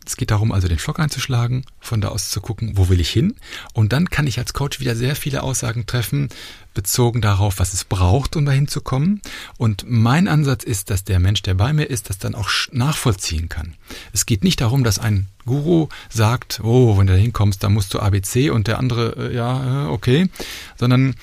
es 0.06 0.16
geht 0.16 0.30
darum, 0.30 0.52
also 0.52 0.68
den 0.68 0.78
Flock 0.78 1.00
einzuschlagen, 1.00 1.66
von 1.80 2.02
da 2.02 2.10
aus 2.10 2.30
zu 2.30 2.40
gucken, 2.40 2.74
wo 2.76 2.90
will 2.90 3.00
ich 3.00 3.10
hin. 3.10 3.36
Und 3.74 3.94
dann 3.94 4.10
kann 4.10 4.28
ich 4.28 4.38
als 4.38 4.54
Coach 4.54 4.80
wieder 4.80 4.96
sehr 4.96 5.16
viele 5.16 5.42
Aussagen 5.42 5.88
treffen, 5.88 6.30
bezogen 6.76 7.20
darauf, 7.20 7.60
was 7.60 7.74
es 7.74 7.84
braucht, 7.84 8.36
um 8.36 8.46
dahin 8.46 8.68
zu 8.68 8.82
kommen. 8.82 9.22
Und 9.58 9.86
mein 9.88 10.28
Ansatz 10.28 10.64
ist, 10.64 10.92
dass 10.92 11.04
der 11.04 11.20
Mensch, 11.20 11.42
der 11.42 11.56
bei 11.56 11.74
mir 11.74 11.86
ist, 11.86 12.10
das 12.10 12.20
dann 12.20 12.36
auch 12.36 12.50
nachvollziehen 12.72 13.50
kann. 13.50 13.76
Es 14.14 14.28
geht 14.28 14.44
nicht 14.44 14.62
darum, 14.62 14.84
dass 14.84 15.00
ein 15.00 15.28
Guru 15.46 15.90
sagt, 16.10 16.62
oh, 16.64 16.98
wenn 16.98 17.08
du 17.08 17.14
da 17.14 17.20
hinkommst, 17.20 17.64
dann 17.64 17.74
musst 17.74 17.94
du 17.96 18.00
ABC 18.00 18.52
und 18.52 18.68
der 18.68 18.78
andere, 18.78 19.32
äh, 19.32 19.36
ja, 19.36 19.86
äh, 19.86 19.90
okay, 19.90 20.30
sondern 20.78 21.16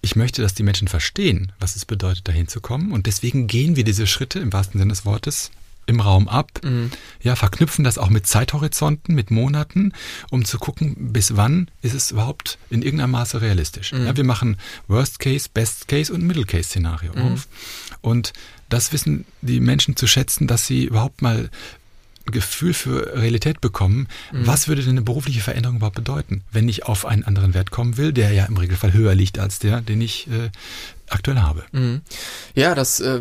ich 0.00 0.14
möchte, 0.14 0.42
dass 0.42 0.54
die 0.54 0.62
Menschen 0.62 0.86
verstehen, 0.86 1.50
was 1.58 1.74
es 1.74 1.86
bedeutet, 1.86 2.28
dahin 2.28 2.46
zu 2.46 2.60
kommen. 2.60 2.92
Und 2.92 3.06
deswegen 3.06 3.48
gehen 3.48 3.74
wir 3.74 3.84
diese 3.84 4.06
Schritte 4.06 4.38
im 4.38 4.52
wahrsten 4.52 4.78
Sinne 4.78 4.92
des 4.92 5.04
Wortes 5.04 5.50
im 5.86 6.00
Raum 6.00 6.28
ab, 6.28 6.60
mhm. 6.62 6.90
ja, 7.22 7.36
verknüpfen 7.36 7.84
das 7.84 7.98
auch 7.98 8.10
mit 8.10 8.26
Zeithorizonten, 8.26 9.14
mit 9.14 9.30
Monaten, 9.30 9.92
um 10.30 10.44
zu 10.44 10.58
gucken, 10.58 11.12
bis 11.12 11.36
wann 11.36 11.70
ist 11.82 11.94
es 11.94 12.10
überhaupt 12.10 12.58
in 12.70 12.82
irgendeinem 12.82 13.12
Maße 13.12 13.40
realistisch. 13.40 13.92
Mhm. 13.92 14.06
Ja, 14.06 14.16
wir 14.16 14.24
machen 14.24 14.56
Worst 14.88 15.18
Case, 15.18 15.48
Best 15.52 15.88
Case 15.88 16.12
und 16.12 16.22
Middle 16.22 16.44
Case 16.44 16.64
Szenario 16.64 17.12
mhm. 17.14 17.32
auf. 17.32 17.48
Und 18.00 18.32
das 18.68 18.92
wissen 18.92 19.24
die 19.40 19.60
Menschen 19.60 19.96
zu 19.96 20.06
schätzen, 20.06 20.46
dass 20.46 20.66
sie 20.66 20.84
überhaupt 20.84 21.22
mal 21.22 21.50
Gefühl 22.26 22.72
für 22.72 23.14
Realität 23.14 23.60
bekommen. 23.60 24.08
Mhm. 24.32 24.46
Was 24.46 24.68
würde 24.68 24.82
denn 24.82 24.92
eine 24.92 25.02
berufliche 25.02 25.40
Veränderung 25.40 25.76
überhaupt 25.76 25.96
bedeuten, 25.96 26.42
wenn 26.52 26.68
ich 26.68 26.86
auf 26.86 27.04
einen 27.04 27.24
anderen 27.24 27.52
Wert 27.52 27.70
kommen 27.70 27.96
will, 27.96 28.12
der 28.12 28.32
ja 28.32 28.46
im 28.46 28.56
Regelfall 28.56 28.92
höher 28.92 29.14
liegt 29.14 29.38
als 29.38 29.58
der, 29.58 29.80
den 29.82 30.00
ich 30.00 30.26
äh, 30.28 30.50
aktuell 31.10 31.38
habe. 31.38 31.64
Mhm. 31.72 32.02
Ja, 32.54 32.74
das, 32.74 33.00
äh, 33.00 33.20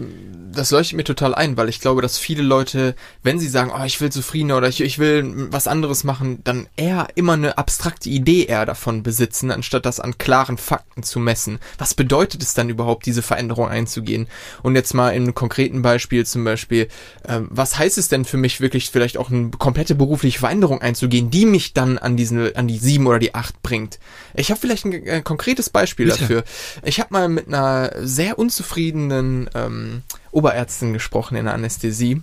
das 0.52 0.72
leuchtet 0.72 0.98
mir 0.98 1.04
total 1.04 1.36
ein, 1.36 1.58
weil 1.58 1.70
ich 1.70 1.82
glaube, 1.82 2.02
dass 2.02 2.18
viele 2.18 2.44
Leute, 2.44 2.96
wenn 3.24 3.40
sie 3.40 3.48
sagen, 3.48 3.72
oh, 3.76 3.84
ich 3.84 4.00
will 4.00 4.12
zufriedener 4.12 4.58
oder 4.58 4.68
ich, 4.68 4.82
ich 4.82 5.00
will 5.00 5.52
was 5.52 5.68
anderes 5.68 6.04
machen, 6.04 6.42
dann 6.44 6.68
eher 6.76 7.08
immer 7.16 7.34
eine 7.34 7.58
abstrakte 7.58 8.10
Idee 8.10 8.46
eher 8.46 8.66
davon 8.66 9.04
besitzen, 9.04 9.52
anstatt 9.52 9.86
das 9.86 10.00
an 10.00 10.18
klaren 10.18 10.58
Fakten 10.58 11.04
zu 11.04 11.20
messen. 11.20 11.60
Was 11.78 11.94
bedeutet 11.94 12.42
es 12.42 12.54
dann 12.54 12.70
überhaupt, 12.70 13.06
diese 13.06 13.22
Veränderung 13.22 13.68
einzugehen? 13.68 14.28
Und 14.62 14.76
jetzt 14.76 14.94
mal 14.94 15.10
in 15.12 15.24
einem 15.24 15.36
konkreten 15.36 15.82
Beispiel 15.82 16.26
zum 16.26 16.44
Beispiel, 16.44 16.88
äh, 17.24 17.40
was 17.50 17.78
heißt 17.78 17.98
es 17.98 18.08
denn 18.08 18.26
für 18.26 18.38
mich 18.38 18.62
wirklich 18.62 18.90
vielleicht 18.92 19.18
auch 19.18 19.30
eine 19.30 19.50
komplette 19.52 19.96
berufliche 19.96 20.40
Veränderung 20.40 20.82
einzugehen, 20.82 21.32
die 21.32 21.46
mich 21.46 21.74
dann 21.74 21.98
an 21.98 22.18
diesen, 22.18 22.56
an 22.56 22.68
die 22.68 22.78
sieben 22.78 23.08
oder 23.08 23.20
die 23.20 23.36
acht 23.36 23.62
bringt? 23.62 24.00
Ich 24.36 24.52
habe 24.52 24.60
vielleicht 24.60 24.86
ein, 24.86 25.08
ein, 25.08 25.24
konkretes 25.24 25.70
Beispiel 25.70 26.08
Bitte. 26.08 26.20
dafür. 26.20 26.44
Ich 26.84 27.00
habe 27.00 27.10
mal 27.12 27.30
mit 27.30 27.48
einer 27.48 27.73
sehr 28.02 28.40
unzufriedenen 28.40 29.50
ähm, 29.56 30.02
Oberärztin 30.32 30.94
gesprochen 30.94 31.36
in 31.36 31.46
der 31.46 31.54
Anästhesie 31.54 32.22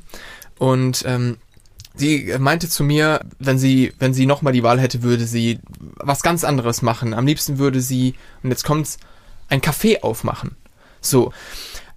und 0.58 1.04
ähm, 1.06 1.38
sie 1.94 2.34
meinte 2.38 2.68
zu 2.68 2.84
mir, 2.84 3.20
wenn 3.38 3.58
sie, 3.58 3.92
wenn 3.98 4.14
sie 4.14 4.26
nochmal 4.26 4.52
die 4.52 4.62
Wahl 4.62 4.80
hätte, 4.80 5.02
würde 5.02 5.26
sie 5.26 5.60
was 5.96 6.22
ganz 6.22 6.44
anderes 6.44 6.82
machen. 6.82 7.14
Am 7.14 7.26
liebsten 7.26 7.58
würde 7.58 7.80
sie, 7.80 8.14
und 8.42 8.50
jetzt 8.50 8.64
kommt's, 8.64 8.98
ein 9.48 9.60
Café 9.60 10.02
aufmachen. 10.02 10.56
So. 11.00 11.32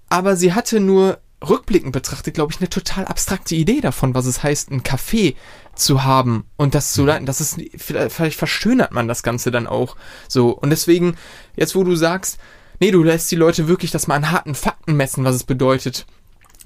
Aber 0.10 0.36
sie 0.36 0.54
hatte 0.54 0.80
nur 0.80 1.20
rückblickend 1.48 1.92
betrachtet, 1.92 2.36
glaube 2.36 2.54
ich, 2.54 2.60
eine 2.60 2.70
total 2.70 3.06
abstrakte 3.06 3.56
Idee 3.56 3.82
davon, 3.82 4.16
was 4.16 4.26
es 4.26 4.44
heißt, 4.44 4.72
ein 4.72 4.84
Café 4.84 5.36
zu 5.76 6.04
haben 6.04 6.46
und 6.56 6.76
das 6.76 6.94
zu 6.94 7.06
leiten. 7.06 7.26
Das 7.26 7.42
ist, 7.42 7.60
vielleicht 7.78 8.38
verschönert 8.38 8.92
man 8.92 9.08
das 9.08 9.24
Ganze 9.24 9.52
dann 9.52 9.68
auch 9.68 9.96
so. 10.28 10.52
Und 10.52 10.70
deswegen, 10.70 11.18
jetzt 11.56 11.76
wo 11.76 11.84
du 11.84 11.96
sagst, 11.96 12.38
Nee, 12.80 12.92
du 12.92 13.04
lässt 13.04 13.32
die 13.32 13.36
Leute 13.36 13.68
wirklich 13.68 13.92
das 13.92 14.08
mal 14.08 14.16
an 14.16 14.32
harten 14.32 14.56
Fakten 14.56 14.96
messen, 14.96 15.24
was 15.24 15.36
es 15.36 15.44
bedeutet. 15.44 16.06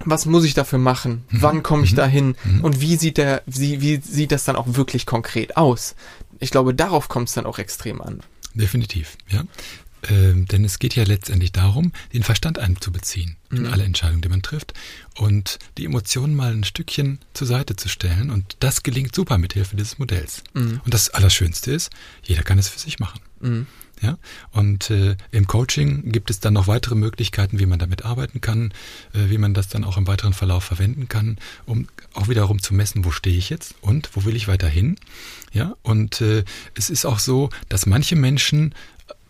Was 0.05 0.25
muss 0.25 0.45
ich 0.45 0.53
dafür 0.53 0.79
machen? 0.79 1.23
Mhm. 1.29 1.41
Wann 1.41 1.63
komme 1.63 1.83
ich 1.83 1.93
mhm. 1.93 1.97
dahin? 1.97 2.35
Mhm. 2.43 2.63
Und 2.63 2.81
wie 2.81 2.97
sieht 2.97 3.17
der, 3.17 3.41
wie, 3.45 3.81
wie 3.81 3.97
sieht 3.97 4.31
das 4.31 4.45
dann 4.45 4.55
auch 4.55 4.67
wirklich 4.75 5.05
konkret 5.05 5.57
aus? 5.57 5.95
Ich 6.39 6.51
glaube, 6.51 6.73
darauf 6.73 7.09
kommt 7.09 7.29
es 7.29 7.35
dann 7.35 7.45
auch 7.45 7.57
extrem 7.57 8.01
an. 8.01 8.21
Definitiv, 8.53 9.17
ja. 9.29 9.43
Ähm, 10.09 10.45
denn 10.45 10.63
es 10.63 10.77
geht 10.77 10.95
ja 10.95 11.03
letztendlich 11.03 11.51
darum, 11.51 11.91
den 12.13 12.21
Verstand 12.21 12.59
einzubeziehen 12.59 13.35
in 13.49 13.63
mhm. 13.63 13.73
alle 13.73 13.83
Entscheidungen, 13.83 14.21
die 14.21 14.29
man 14.29 14.43
trifft 14.43 14.73
und 15.15 15.57
die 15.77 15.85
Emotionen 15.85 16.35
mal 16.35 16.53
ein 16.53 16.63
Stückchen 16.63 17.19
zur 17.33 17.47
Seite 17.47 17.75
zu 17.75 17.89
stellen. 17.89 18.29
Und 18.29 18.57
das 18.59 18.83
gelingt 18.83 19.15
super 19.15 19.39
mit 19.39 19.53
Hilfe 19.53 19.75
dieses 19.75 19.97
Modells. 19.97 20.43
Mhm. 20.53 20.81
Und 20.85 20.93
das 20.93 21.09
Allerschönste 21.09 21.71
ist, 21.71 21.91
jeder 22.23 22.43
kann 22.43 22.59
es 22.59 22.69
für 22.69 22.79
sich 22.79 22.99
machen. 22.99 23.21
Mhm. 23.39 23.67
Ja, 24.00 24.18
und 24.51 24.92
äh, 24.92 25.18
im 25.32 25.48
Coaching 25.48 26.12
gibt 26.12 26.30
es 26.30 26.39
dann 26.39 26.54
noch 26.54 26.68
weitere 26.68 26.94
Möglichkeiten, 26.94 27.60
wie 27.60 27.66
man 27.66 27.80
damit 27.80 28.06
arbeiten 28.06 28.42
kann, 28.42 28.72
äh, 29.13 29.30
wie 29.30 29.39
man 29.39 29.56
das 29.56 29.70
dann 29.70 29.84
auch 29.84 29.98
im 29.98 30.06
weiteren 30.06 30.34
Verlauf 30.34 30.63
verwenden 30.63 31.08
kann, 31.08 31.38
um 31.66 31.88
auch 32.13 32.27
wiederum 32.27 32.62
zu 32.62 32.75
messen, 32.75 33.06
wo 33.06 33.12
stehe 33.12 33.36
ich 33.36 33.50
jetzt 33.50 33.74
und 33.82 34.10
wo 34.13 34.24
will 34.24 34.36
ich 34.36 34.48
weiter 34.48 34.68
hin. 34.68 34.98
Ja, 35.51 35.75
und 35.82 36.22
äh, 36.22 36.44
es 36.75 36.92
ist 36.92 37.06
auch 37.06 37.18
so, 37.18 37.50
dass 37.70 37.88
manche 37.88 38.16
Menschen, 38.16 38.75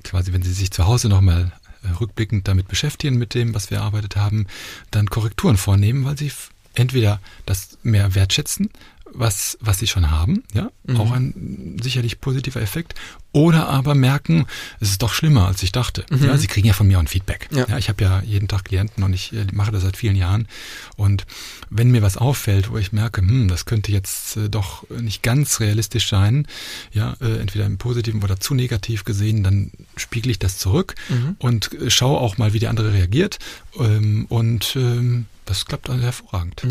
quasi 0.04 0.34
wenn 0.34 0.44
sie 0.44 0.52
sich 0.52 0.72
zu 0.72 0.86
Hause 0.86 1.08
nochmal 1.08 1.54
äh, 1.84 1.88
rückblickend 2.02 2.50
damit 2.50 2.68
beschäftigen, 2.68 3.18
mit 3.18 3.36
dem, 3.36 3.56
was 3.56 3.72
wir 3.72 3.78
erarbeitet 3.78 4.18
haben, 4.18 4.48
dann 4.92 5.10
Korrekturen 5.10 5.56
vornehmen, 5.56 6.04
weil 6.04 6.18
sie 6.18 6.32
entweder 6.74 7.22
das 7.46 7.78
mehr 7.84 8.16
wertschätzen 8.16 8.70
was, 9.14 9.58
was 9.62 9.80
sie 9.80 9.88
schon 9.88 10.12
haben, 10.12 10.44
ja, 10.54 10.70
mhm. 10.86 10.98
auch 10.98 11.12
ein 11.12 11.78
sicherlich 11.82 12.22
positiver 12.22 12.62
Effekt, 12.62 12.96
oder 13.38 13.70
aber 13.70 13.94
merken, 13.94 14.48
es 14.80 14.90
ist 14.90 15.04
doch 15.04 15.14
schlimmer, 15.14 15.48
als 15.48 15.62
ich 15.62 15.72
dachte. 15.72 16.06
Mhm. 16.10 16.26
Ja, 16.26 16.38
sie 16.38 16.48
kriegen 16.48 16.66
ja 16.66 16.74
von 16.74 16.88
mir 16.88 16.98
auch 16.98 17.04
ein 17.04 17.08
Feedback. 17.08 17.48
Ja. 17.52 17.68
ja 17.68 17.78
ich 17.78 17.88
habe 17.88 18.04
ja 18.04 18.22
jeden 18.26 18.48
Tag 18.48 18.66
Klienten 18.66 19.04
und 19.04 19.14
ich 19.14 19.32
äh, 19.32 19.46
mache 19.54 19.72
das 19.72 19.84
seit 19.84 19.96
vielen 19.96 20.16
Jahren. 20.16 20.48
Und 20.96 21.26
wenn 21.70 21.92
mir 21.92 22.02
was 22.02 22.18
auffällt, 22.18 22.72
wo 22.72 22.78
ich 22.78 22.94
merke, 22.94 23.22
hm, 23.22 23.48
das 23.48 23.66
könnte 23.66 23.92
jetzt 23.92 24.38
äh, 24.38 24.50
doch 24.50 24.90
nicht 24.90 25.22
ganz 25.22 25.60
realistisch 25.60 26.10
sein, 26.10 26.48
ja, 26.92 27.16
äh, 27.22 27.38
entweder 27.38 27.66
im 27.66 27.78
Positiven 27.78 28.24
oder 28.24 28.40
zu 28.40 28.56
negativ 28.56 29.04
gesehen, 29.04 29.44
dann 29.44 29.72
spiegel 29.98 30.32
ich 30.32 30.40
das 30.40 30.58
zurück 30.58 30.96
mhm. 31.10 31.36
und 31.38 31.74
äh, 31.74 31.92
schaue 31.92 32.20
auch 32.20 32.40
mal, 32.40 32.54
wie 32.54 32.60
der 32.60 32.72
andere 32.72 32.94
reagiert. 32.94 33.38
Ähm, 33.78 34.26
und 34.30 34.76
ähm, 34.76 35.28
das 35.46 35.66
klappt 35.66 35.90
dann 35.90 36.02
hervorragend. 36.02 36.64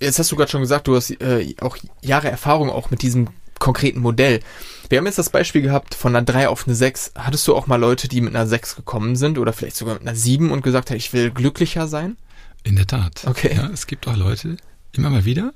Jetzt 0.00 0.18
hast 0.18 0.30
du 0.30 0.36
gerade 0.36 0.50
schon 0.50 0.60
gesagt, 0.60 0.86
du 0.86 0.96
hast 0.96 1.10
äh, 1.10 1.54
auch 1.60 1.76
Jahre 2.02 2.30
Erfahrung 2.30 2.70
auch 2.70 2.90
mit 2.90 3.02
diesem 3.02 3.28
konkreten 3.58 4.00
Modell. 4.00 4.40
Wir 4.88 4.98
haben 4.98 5.06
jetzt 5.06 5.18
das 5.18 5.30
Beispiel 5.30 5.62
gehabt 5.62 5.94
von 5.94 6.14
einer 6.14 6.24
3 6.24 6.48
auf 6.48 6.66
eine 6.66 6.74
6. 6.74 7.12
Hattest 7.16 7.46
du 7.48 7.56
auch 7.56 7.66
mal 7.66 7.76
Leute, 7.76 8.08
die 8.08 8.20
mit 8.20 8.34
einer 8.34 8.46
6 8.46 8.76
gekommen 8.76 9.16
sind 9.16 9.38
oder 9.38 9.52
vielleicht 9.52 9.76
sogar 9.76 9.94
mit 9.94 10.02
einer 10.02 10.14
7 10.14 10.50
und 10.50 10.62
gesagt 10.62 10.90
haben, 10.90 10.96
ich 10.96 11.12
will 11.12 11.30
glücklicher 11.30 11.88
sein? 11.88 12.16
In 12.64 12.76
der 12.76 12.86
Tat. 12.86 13.24
Okay. 13.26 13.54
Ja, 13.56 13.68
es 13.72 13.86
gibt 13.86 14.06
auch 14.08 14.16
Leute, 14.16 14.56
immer 14.92 15.10
mal 15.10 15.24
wieder, 15.24 15.52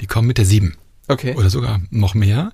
die 0.00 0.06
kommen 0.06 0.28
mit 0.28 0.38
der 0.38 0.44
7. 0.44 0.76
Okay. 1.06 1.34
Oder 1.34 1.50
sogar 1.50 1.82
noch 1.90 2.14
mehr. 2.14 2.52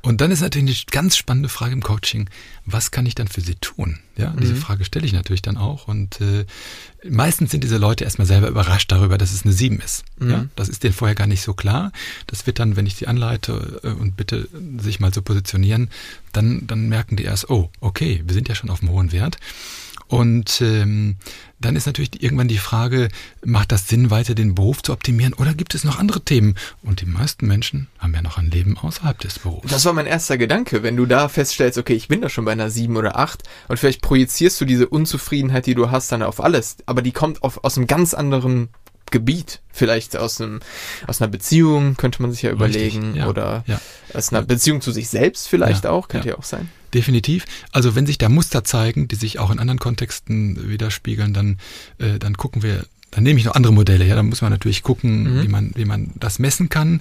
Und 0.00 0.22
dann 0.22 0.30
ist 0.30 0.40
natürlich 0.40 0.86
eine 0.86 0.92
ganz 0.92 1.16
spannende 1.16 1.50
Frage 1.50 1.74
im 1.74 1.82
Coaching, 1.82 2.30
was 2.64 2.90
kann 2.90 3.04
ich 3.04 3.14
dann 3.14 3.28
für 3.28 3.42
sie 3.42 3.56
tun? 3.56 3.98
Ja, 4.16 4.34
diese 4.40 4.54
mhm. 4.54 4.58
Frage 4.58 4.84
stelle 4.86 5.04
ich 5.04 5.12
natürlich 5.12 5.42
dann 5.42 5.58
auch. 5.58 5.86
Und 5.86 6.20
äh, 6.20 6.46
meistens 7.08 7.50
sind 7.50 7.62
diese 7.62 7.76
Leute 7.76 8.04
erstmal 8.04 8.26
selber 8.26 8.48
überrascht 8.48 8.90
darüber, 8.90 9.18
dass 9.18 9.32
es 9.32 9.44
eine 9.44 9.52
7 9.52 9.80
ist. 9.80 10.04
Mhm. 10.18 10.30
Ja, 10.30 10.46
das 10.56 10.70
ist 10.70 10.82
denen 10.82 10.94
vorher 10.94 11.14
gar 11.14 11.26
nicht 11.26 11.42
so 11.42 11.52
klar. 11.52 11.92
Das 12.26 12.46
wird 12.46 12.58
dann, 12.58 12.76
wenn 12.76 12.86
ich 12.86 12.94
sie 12.94 13.06
anleite 13.06 13.80
äh, 13.82 13.88
und 13.88 14.16
bitte, 14.16 14.48
sich 14.78 15.00
mal 15.00 15.12
zu 15.12 15.20
positionieren, 15.20 15.90
dann, 16.32 16.66
dann 16.66 16.88
merken 16.88 17.16
die 17.16 17.24
erst, 17.24 17.50
oh, 17.50 17.70
okay, 17.80 18.22
wir 18.24 18.32
sind 18.32 18.48
ja 18.48 18.54
schon 18.54 18.70
auf 18.70 18.80
einem 18.80 18.92
hohen 18.92 19.12
Wert. 19.12 19.36
Und 20.10 20.60
ähm, 20.60 21.18
dann 21.60 21.76
ist 21.76 21.86
natürlich 21.86 22.20
irgendwann 22.20 22.48
die 22.48 22.58
Frage, 22.58 23.10
macht 23.44 23.70
das 23.70 23.86
Sinn, 23.86 24.10
weiter 24.10 24.34
den 24.34 24.56
Beruf 24.56 24.82
zu 24.82 24.92
optimieren 24.92 25.34
oder 25.34 25.54
gibt 25.54 25.72
es 25.76 25.84
noch 25.84 26.00
andere 26.00 26.20
Themen? 26.20 26.56
Und 26.82 27.00
die 27.00 27.06
meisten 27.06 27.46
Menschen 27.46 27.86
haben 28.00 28.12
ja 28.12 28.20
noch 28.20 28.36
ein 28.36 28.50
Leben 28.50 28.76
außerhalb 28.76 29.16
des 29.20 29.38
Berufs. 29.38 29.70
Das 29.70 29.84
war 29.84 29.92
mein 29.92 30.06
erster 30.06 30.36
Gedanke, 30.36 30.82
wenn 30.82 30.96
du 30.96 31.06
da 31.06 31.28
feststellst, 31.28 31.78
okay, 31.78 31.94
ich 31.94 32.08
bin 32.08 32.22
da 32.22 32.28
schon 32.28 32.44
bei 32.44 32.50
einer 32.50 32.70
sieben 32.70 32.96
oder 32.96 33.16
acht 33.16 33.44
und 33.68 33.78
vielleicht 33.78 34.02
projizierst 34.02 34.60
du 34.60 34.64
diese 34.64 34.88
Unzufriedenheit, 34.88 35.66
die 35.66 35.76
du 35.76 35.92
hast, 35.92 36.10
dann 36.10 36.24
auf 36.24 36.42
alles, 36.42 36.78
aber 36.86 37.02
die 37.02 37.12
kommt 37.12 37.44
auf, 37.44 37.62
aus 37.62 37.76
einem 37.76 37.86
ganz 37.86 38.12
anderen 38.12 38.70
Gebiet, 39.12 39.60
vielleicht 39.70 40.16
aus 40.16 40.40
einem 40.40 40.58
aus 41.06 41.22
einer 41.22 41.30
Beziehung 41.30 41.96
könnte 41.96 42.20
man 42.22 42.32
sich 42.32 42.42
ja 42.42 42.50
überlegen 42.50 43.02
Richtig, 43.02 43.16
ja, 43.16 43.28
oder 43.28 43.62
ja. 43.68 43.80
aus 44.12 44.32
einer 44.32 44.42
Beziehung 44.42 44.80
zu 44.80 44.90
sich 44.90 45.08
selbst 45.08 45.46
vielleicht 45.46 45.84
ja, 45.84 45.90
auch, 45.90 46.08
könnte 46.08 46.30
ja. 46.30 46.38
auch 46.38 46.42
sein. 46.42 46.68
Definitiv. 46.94 47.44
Also 47.72 47.94
wenn 47.94 48.06
sich 48.06 48.18
da 48.18 48.28
Muster 48.28 48.64
zeigen, 48.64 49.08
die 49.08 49.16
sich 49.16 49.38
auch 49.38 49.50
in 49.50 49.58
anderen 49.58 49.78
Kontexten 49.78 50.68
widerspiegeln, 50.68 51.32
dann 51.32 51.58
äh, 51.98 52.18
dann 52.18 52.36
gucken 52.36 52.62
wir 52.62 52.84
dann 53.10 53.24
nehme 53.24 53.38
ich 53.40 53.44
noch 53.44 53.54
andere 53.54 53.72
Modelle 53.72 54.04
her. 54.04 54.16
Da 54.16 54.22
muss 54.22 54.42
man 54.42 54.52
natürlich 54.52 54.82
gucken, 54.82 55.24
mhm. 55.24 55.42
wie 55.42 55.48
man, 55.48 55.72
wie 55.74 55.84
man 55.84 56.12
das 56.14 56.38
messen 56.38 56.68
kann, 56.68 57.00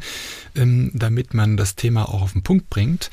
ähm, 0.55 0.91
damit 0.93 1.33
man 1.33 1.55
das 1.55 1.75
Thema 1.75 2.09
auch 2.09 2.21
auf 2.21 2.33
den 2.33 2.41
Punkt 2.41 2.69
bringt. 2.69 3.11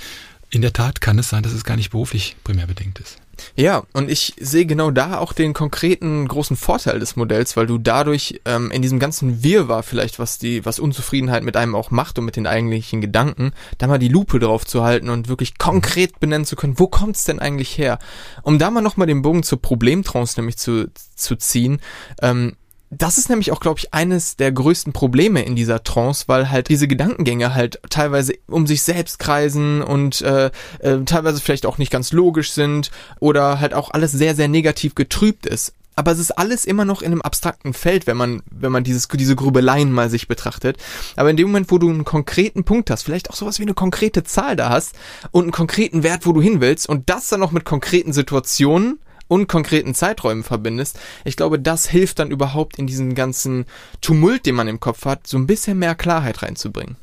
In 0.56 0.62
der 0.62 0.72
Tat 0.72 1.02
kann 1.02 1.18
es 1.18 1.28
sein, 1.28 1.42
dass 1.42 1.52
es 1.52 1.64
gar 1.64 1.76
nicht 1.76 1.90
beruflich 1.90 2.34
primär 2.42 2.66
bedingt 2.66 2.98
ist. 2.98 3.18
Ja, 3.56 3.82
und 3.92 4.10
ich 4.10 4.32
sehe 4.40 4.64
genau 4.64 4.90
da 4.90 5.18
auch 5.18 5.34
den 5.34 5.52
konkreten 5.52 6.26
großen 6.26 6.56
Vorteil 6.56 6.98
des 6.98 7.14
Modells, 7.14 7.58
weil 7.58 7.66
du 7.66 7.76
dadurch 7.76 8.40
ähm, 8.46 8.70
in 8.70 8.80
diesem 8.80 8.98
ganzen 8.98 9.44
Wirrwarr 9.44 9.82
vielleicht, 9.82 10.18
was 10.18 10.38
die, 10.38 10.64
was 10.64 10.78
Unzufriedenheit 10.78 11.42
mit 11.42 11.58
einem 11.58 11.74
auch 11.74 11.90
macht 11.90 12.18
und 12.18 12.24
mit 12.24 12.36
den 12.36 12.46
eigentlichen 12.46 13.02
Gedanken, 13.02 13.52
da 13.76 13.86
mal 13.86 13.98
die 13.98 14.08
Lupe 14.08 14.38
drauf 14.38 14.64
zu 14.64 14.82
halten 14.82 15.10
und 15.10 15.28
wirklich 15.28 15.58
konkret 15.58 16.20
benennen 16.20 16.46
zu 16.46 16.56
können, 16.56 16.78
wo 16.78 16.86
kommt's 16.86 17.24
denn 17.24 17.38
eigentlich 17.38 17.76
her? 17.76 17.98
Um 18.40 18.58
da 18.58 18.70
mal 18.70 18.80
nochmal 18.80 19.06
den 19.06 19.20
Bogen 19.20 19.42
zur 19.42 19.60
Problemtrance 19.60 20.40
nämlich 20.40 20.56
zu, 20.56 20.90
zu 21.14 21.36
ziehen, 21.36 21.82
ähm, 22.22 22.56
das 22.98 23.18
ist 23.18 23.28
nämlich 23.28 23.52
auch, 23.52 23.60
glaube 23.60 23.78
ich, 23.78 23.92
eines 23.92 24.36
der 24.36 24.52
größten 24.52 24.92
Probleme 24.92 25.42
in 25.42 25.56
dieser 25.56 25.82
Trance, 25.82 26.24
weil 26.26 26.50
halt 26.50 26.68
diese 26.68 26.88
Gedankengänge 26.88 27.54
halt 27.54 27.80
teilweise 27.90 28.34
um 28.46 28.66
sich 28.66 28.82
selbst 28.82 29.18
kreisen 29.18 29.82
und 29.82 30.22
äh, 30.22 30.50
äh, 30.80 30.98
teilweise 31.04 31.40
vielleicht 31.40 31.66
auch 31.66 31.78
nicht 31.78 31.92
ganz 31.92 32.12
logisch 32.12 32.52
sind 32.52 32.90
oder 33.20 33.60
halt 33.60 33.74
auch 33.74 33.90
alles 33.90 34.12
sehr, 34.12 34.34
sehr 34.34 34.48
negativ 34.48 34.94
getrübt 34.94 35.46
ist. 35.46 35.74
Aber 35.98 36.12
es 36.12 36.18
ist 36.18 36.32
alles 36.32 36.66
immer 36.66 36.84
noch 36.84 37.00
in 37.00 37.12
einem 37.12 37.22
abstrakten 37.22 37.72
Feld, 37.72 38.06
wenn 38.06 38.18
man, 38.18 38.42
wenn 38.50 38.70
man 38.70 38.84
dieses, 38.84 39.08
diese 39.08 39.34
Grübeleien 39.34 39.90
mal 39.90 40.10
sich 40.10 40.28
betrachtet. 40.28 40.76
Aber 41.16 41.30
in 41.30 41.38
dem 41.38 41.46
Moment, 41.48 41.70
wo 41.70 41.78
du 41.78 41.88
einen 41.88 42.04
konkreten 42.04 42.64
Punkt 42.64 42.90
hast, 42.90 43.02
vielleicht 43.02 43.30
auch 43.30 43.34
sowas 43.34 43.58
wie 43.58 43.62
eine 43.62 43.72
konkrete 43.72 44.22
Zahl 44.22 44.56
da 44.56 44.68
hast 44.68 44.94
und 45.30 45.44
einen 45.44 45.52
konkreten 45.52 46.02
Wert, 46.02 46.26
wo 46.26 46.32
du 46.32 46.42
hin 46.42 46.60
willst 46.60 46.86
und 46.86 47.08
das 47.08 47.30
dann 47.30 47.40
noch 47.40 47.50
mit 47.50 47.64
konkreten 47.64 48.12
Situationen 48.12 48.98
und 49.28 49.48
konkreten 49.48 49.94
Zeiträumen 49.94 50.44
verbindest, 50.44 50.98
ich 51.24 51.36
glaube, 51.36 51.58
das 51.58 51.88
hilft 51.88 52.18
dann 52.18 52.30
überhaupt 52.30 52.78
in 52.78 52.86
diesen 52.86 53.14
ganzen 53.14 53.66
Tumult, 54.00 54.46
den 54.46 54.54
man 54.54 54.68
im 54.68 54.80
Kopf 54.80 55.04
hat, 55.04 55.26
so 55.26 55.36
ein 55.36 55.46
bisschen 55.46 55.78
mehr 55.78 55.94
Klarheit 55.94 56.42
reinzubringen. 56.42 56.96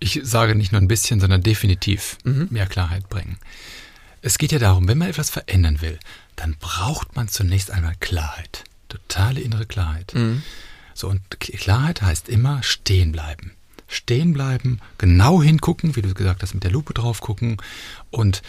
Ich 0.00 0.20
sage 0.22 0.54
nicht 0.54 0.72
nur 0.72 0.80
ein 0.80 0.88
bisschen, 0.88 1.20
sondern 1.20 1.42
definitiv 1.42 2.18
mhm. 2.24 2.48
mehr 2.50 2.66
Klarheit 2.66 3.08
bringen. 3.08 3.38
Es 4.22 4.38
geht 4.38 4.52
ja 4.52 4.58
darum, 4.58 4.88
wenn 4.88 4.98
man 4.98 5.08
etwas 5.08 5.30
verändern 5.30 5.80
will, 5.80 5.98
dann 6.36 6.56
braucht 6.58 7.16
man 7.16 7.28
zunächst 7.28 7.70
einmal 7.70 7.94
Klarheit. 8.00 8.64
Totale 8.88 9.40
innere 9.40 9.66
Klarheit. 9.66 10.14
Mhm. 10.14 10.42
So, 10.94 11.08
und 11.08 11.40
Klarheit 11.40 12.02
heißt 12.02 12.28
immer 12.28 12.62
stehen 12.62 13.12
bleiben. 13.12 13.52
Stehen 13.86 14.32
bleiben, 14.32 14.80
genau 14.98 15.42
hingucken, 15.42 15.96
wie 15.96 16.02
du 16.02 16.12
gesagt 16.12 16.42
hast, 16.42 16.54
mit 16.54 16.64
der 16.64 16.70
Lupe 16.70 16.92
drauf 16.94 17.20
gucken. 17.20 17.56
Und 18.10 18.42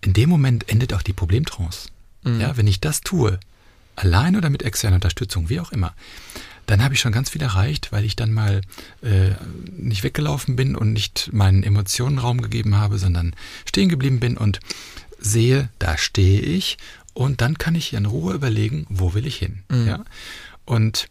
in 0.00 0.12
dem 0.12 0.30
Moment 0.30 0.68
endet 0.68 0.94
auch 0.94 1.02
die 1.02 1.12
Problemtrance. 1.12 1.88
Mhm. 2.26 2.40
Ja, 2.40 2.56
wenn 2.56 2.66
ich 2.66 2.80
das 2.80 3.00
tue, 3.00 3.38
allein 3.94 4.36
oder 4.36 4.50
mit 4.50 4.62
externer 4.62 4.96
Unterstützung, 4.96 5.48
wie 5.48 5.60
auch 5.60 5.72
immer, 5.72 5.94
dann 6.66 6.82
habe 6.82 6.94
ich 6.94 7.00
schon 7.00 7.12
ganz 7.12 7.30
viel 7.30 7.42
erreicht, 7.42 7.92
weil 7.92 8.04
ich 8.04 8.16
dann 8.16 8.32
mal 8.32 8.60
äh, 9.02 9.30
nicht 9.76 10.02
weggelaufen 10.02 10.56
bin 10.56 10.74
und 10.74 10.92
nicht 10.92 11.30
meinen 11.32 11.62
Emotionen 11.62 12.18
Raum 12.18 12.42
gegeben 12.42 12.76
habe, 12.76 12.98
sondern 12.98 13.34
stehen 13.64 13.88
geblieben 13.88 14.20
bin 14.20 14.36
und 14.36 14.60
sehe, 15.18 15.68
da 15.78 15.96
stehe 15.96 16.40
ich 16.40 16.76
und 17.14 17.40
dann 17.40 17.56
kann 17.56 17.74
ich 17.76 17.94
in 17.94 18.06
Ruhe 18.06 18.34
überlegen, 18.34 18.86
wo 18.90 19.14
will 19.14 19.26
ich 19.26 19.36
hin. 19.36 19.62
Mhm. 19.70 19.86
Ja? 19.86 20.04
Und 20.64 21.08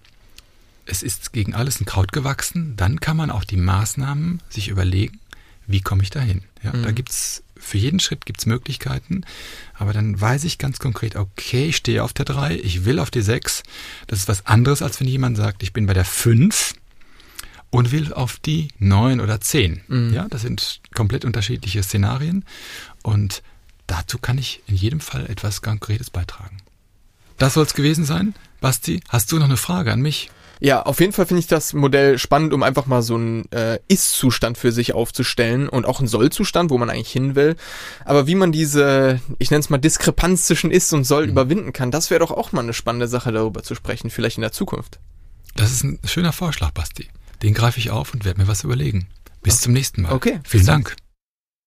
es 0.86 1.01
ist 1.01 1.34
gegen 1.34 1.55
alles 1.55 1.79
ein 1.79 1.86
Kraut 1.86 2.12
gewachsen, 2.12 2.75
dann 2.75 3.00
kann 3.00 3.17
man 3.17 3.31
auch 3.31 3.45
die 3.45 3.57
Maßnahmen 3.57 4.41
sich 4.50 4.67
überlegen, 4.67 5.19
wie 5.67 5.81
komme 5.81 6.03
ich 6.03 6.10
dahin. 6.10 6.43
Ja, 6.62 6.74
mhm. 6.74 6.84
Da 6.84 6.91
gibt's 6.91 7.43
für 7.57 7.77
jeden 7.77 8.00
Schritt 8.00 8.25
gibt's 8.25 8.45
Möglichkeiten, 8.45 9.21
aber 9.74 9.93
dann 9.93 10.19
weiß 10.19 10.43
ich 10.43 10.57
ganz 10.57 10.79
konkret, 10.79 11.15
okay, 11.15 11.67
ich 11.67 11.77
stehe 11.77 12.03
auf 12.03 12.13
der 12.13 12.25
3, 12.25 12.55
ich 12.55 12.85
will 12.85 13.00
auf 13.00 13.12
die 13.12 13.21
6. 13.21 13.63
Das 14.07 14.19
ist 14.19 14.27
was 14.27 14.45
anderes, 14.45 14.81
als 14.81 15.00
wenn 15.00 15.07
jemand 15.07 15.38
sagt, 15.38 15.63
ich 15.63 15.74
bin 15.74 15.85
bei 15.85 15.93
der 15.93 16.05
5 16.05 16.74
und 17.69 17.91
will 17.91 18.13
auf 18.13 18.38
die 18.39 18.69
9 18.79 19.19
oder 19.19 19.41
10. 19.41 19.81
Mhm. 19.88 20.13
Ja, 20.13 20.27
das 20.29 20.41
sind 20.41 20.81
komplett 20.93 21.25
unterschiedliche 21.25 21.83
Szenarien 21.83 22.45
und 23.03 23.41
dazu 23.88 24.17
kann 24.17 24.38
ich 24.38 24.62
in 24.67 24.75
jedem 24.75 25.00
Fall 25.00 25.25
etwas 25.27 25.62
Konkretes 25.62 26.09
beitragen. 26.09 26.57
Das 27.38 27.53
soll 27.55 27.65
es 27.65 27.74
gewesen 27.74 28.05
sein. 28.05 28.33
Basti, 28.62 29.01
hast 29.09 29.31
du 29.31 29.38
noch 29.38 29.45
eine 29.45 29.57
Frage 29.57 29.91
an 29.91 30.01
mich? 30.01 30.29
Ja, 30.59 30.83
auf 30.83 31.00
jeden 31.00 31.13
Fall 31.13 31.25
finde 31.25 31.39
ich 31.39 31.47
das 31.47 31.74
Modell 31.74 32.17
spannend, 32.17 32.53
um 32.53 32.63
einfach 32.63 32.85
mal 32.85 33.01
so 33.01 33.15
einen 33.15 33.51
äh, 33.51 33.79
Ist-Zustand 33.88 34.57
für 34.57 34.71
sich 34.71 34.93
aufzustellen 34.93 35.69
und 35.69 35.85
auch 35.85 36.00
einen 36.00 36.07
Soll-Zustand, 36.07 36.69
wo 36.69 36.77
man 36.77 36.89
eigentlich 36.89 37.12
hin 37.12 37.35
will. 37.35 37.55
Aber 38.05 38.27
wie 38.27 38.35
man 38.35 38.51
diese, 38.51 39.19
ich 39.38 39.51
nenne 39.51 39.59
es 39.62 39.69
mal 39.69 39.77
Diskrepanz 39.77 40.45
zwischen 40.45 40.71
Ist 40.71 40.93
und 40.93 41.03
Soll 41.03 41.25
mhm. 41.25 41.31
überwinden 41.31 41.74
kann, 41.74 41.91
das 41.91 42.09
wäre 42.09 42.19
doch 42.19 42.31
auch 42.31 42.51
mal 42.51 42.62
eine 42.62 42.74
spannende 42.74 43.07
Sache, 43.07 43.31
darüber 43.31 43.63
zu 43.63 43.75
sprechen, 43.75 44.09
vielleicht 44.09 44.38
in 44.38 44.41
der 44.41 44.51
Zukunft. 44.51 45.00
Das 45.55 45.71
ist 45.71 45.83
ein 45.83 46.00
schöner 46.03 46.33
Vorschlag, 46.33 46.71
Basti. 46.71 47.07
Den 47.43 47.53
greife 47.53 47.79
ich 47.79 47.91
auf 47.91 48.13
und 48.13 48.25
werde 48.25 48.41
mir 48.41 48.47
was 48.47 48.63
überlegen. 48.63 49.07
Bis 49.41 49.55
okay. 49.55 49.63
zum 49.63 49.74
nächsten 49.74 50.01
Mal. 50.03 50.13
Okay. 50.13 50.39
Vielen 50.43 50.65
Dank. 50.65 50.95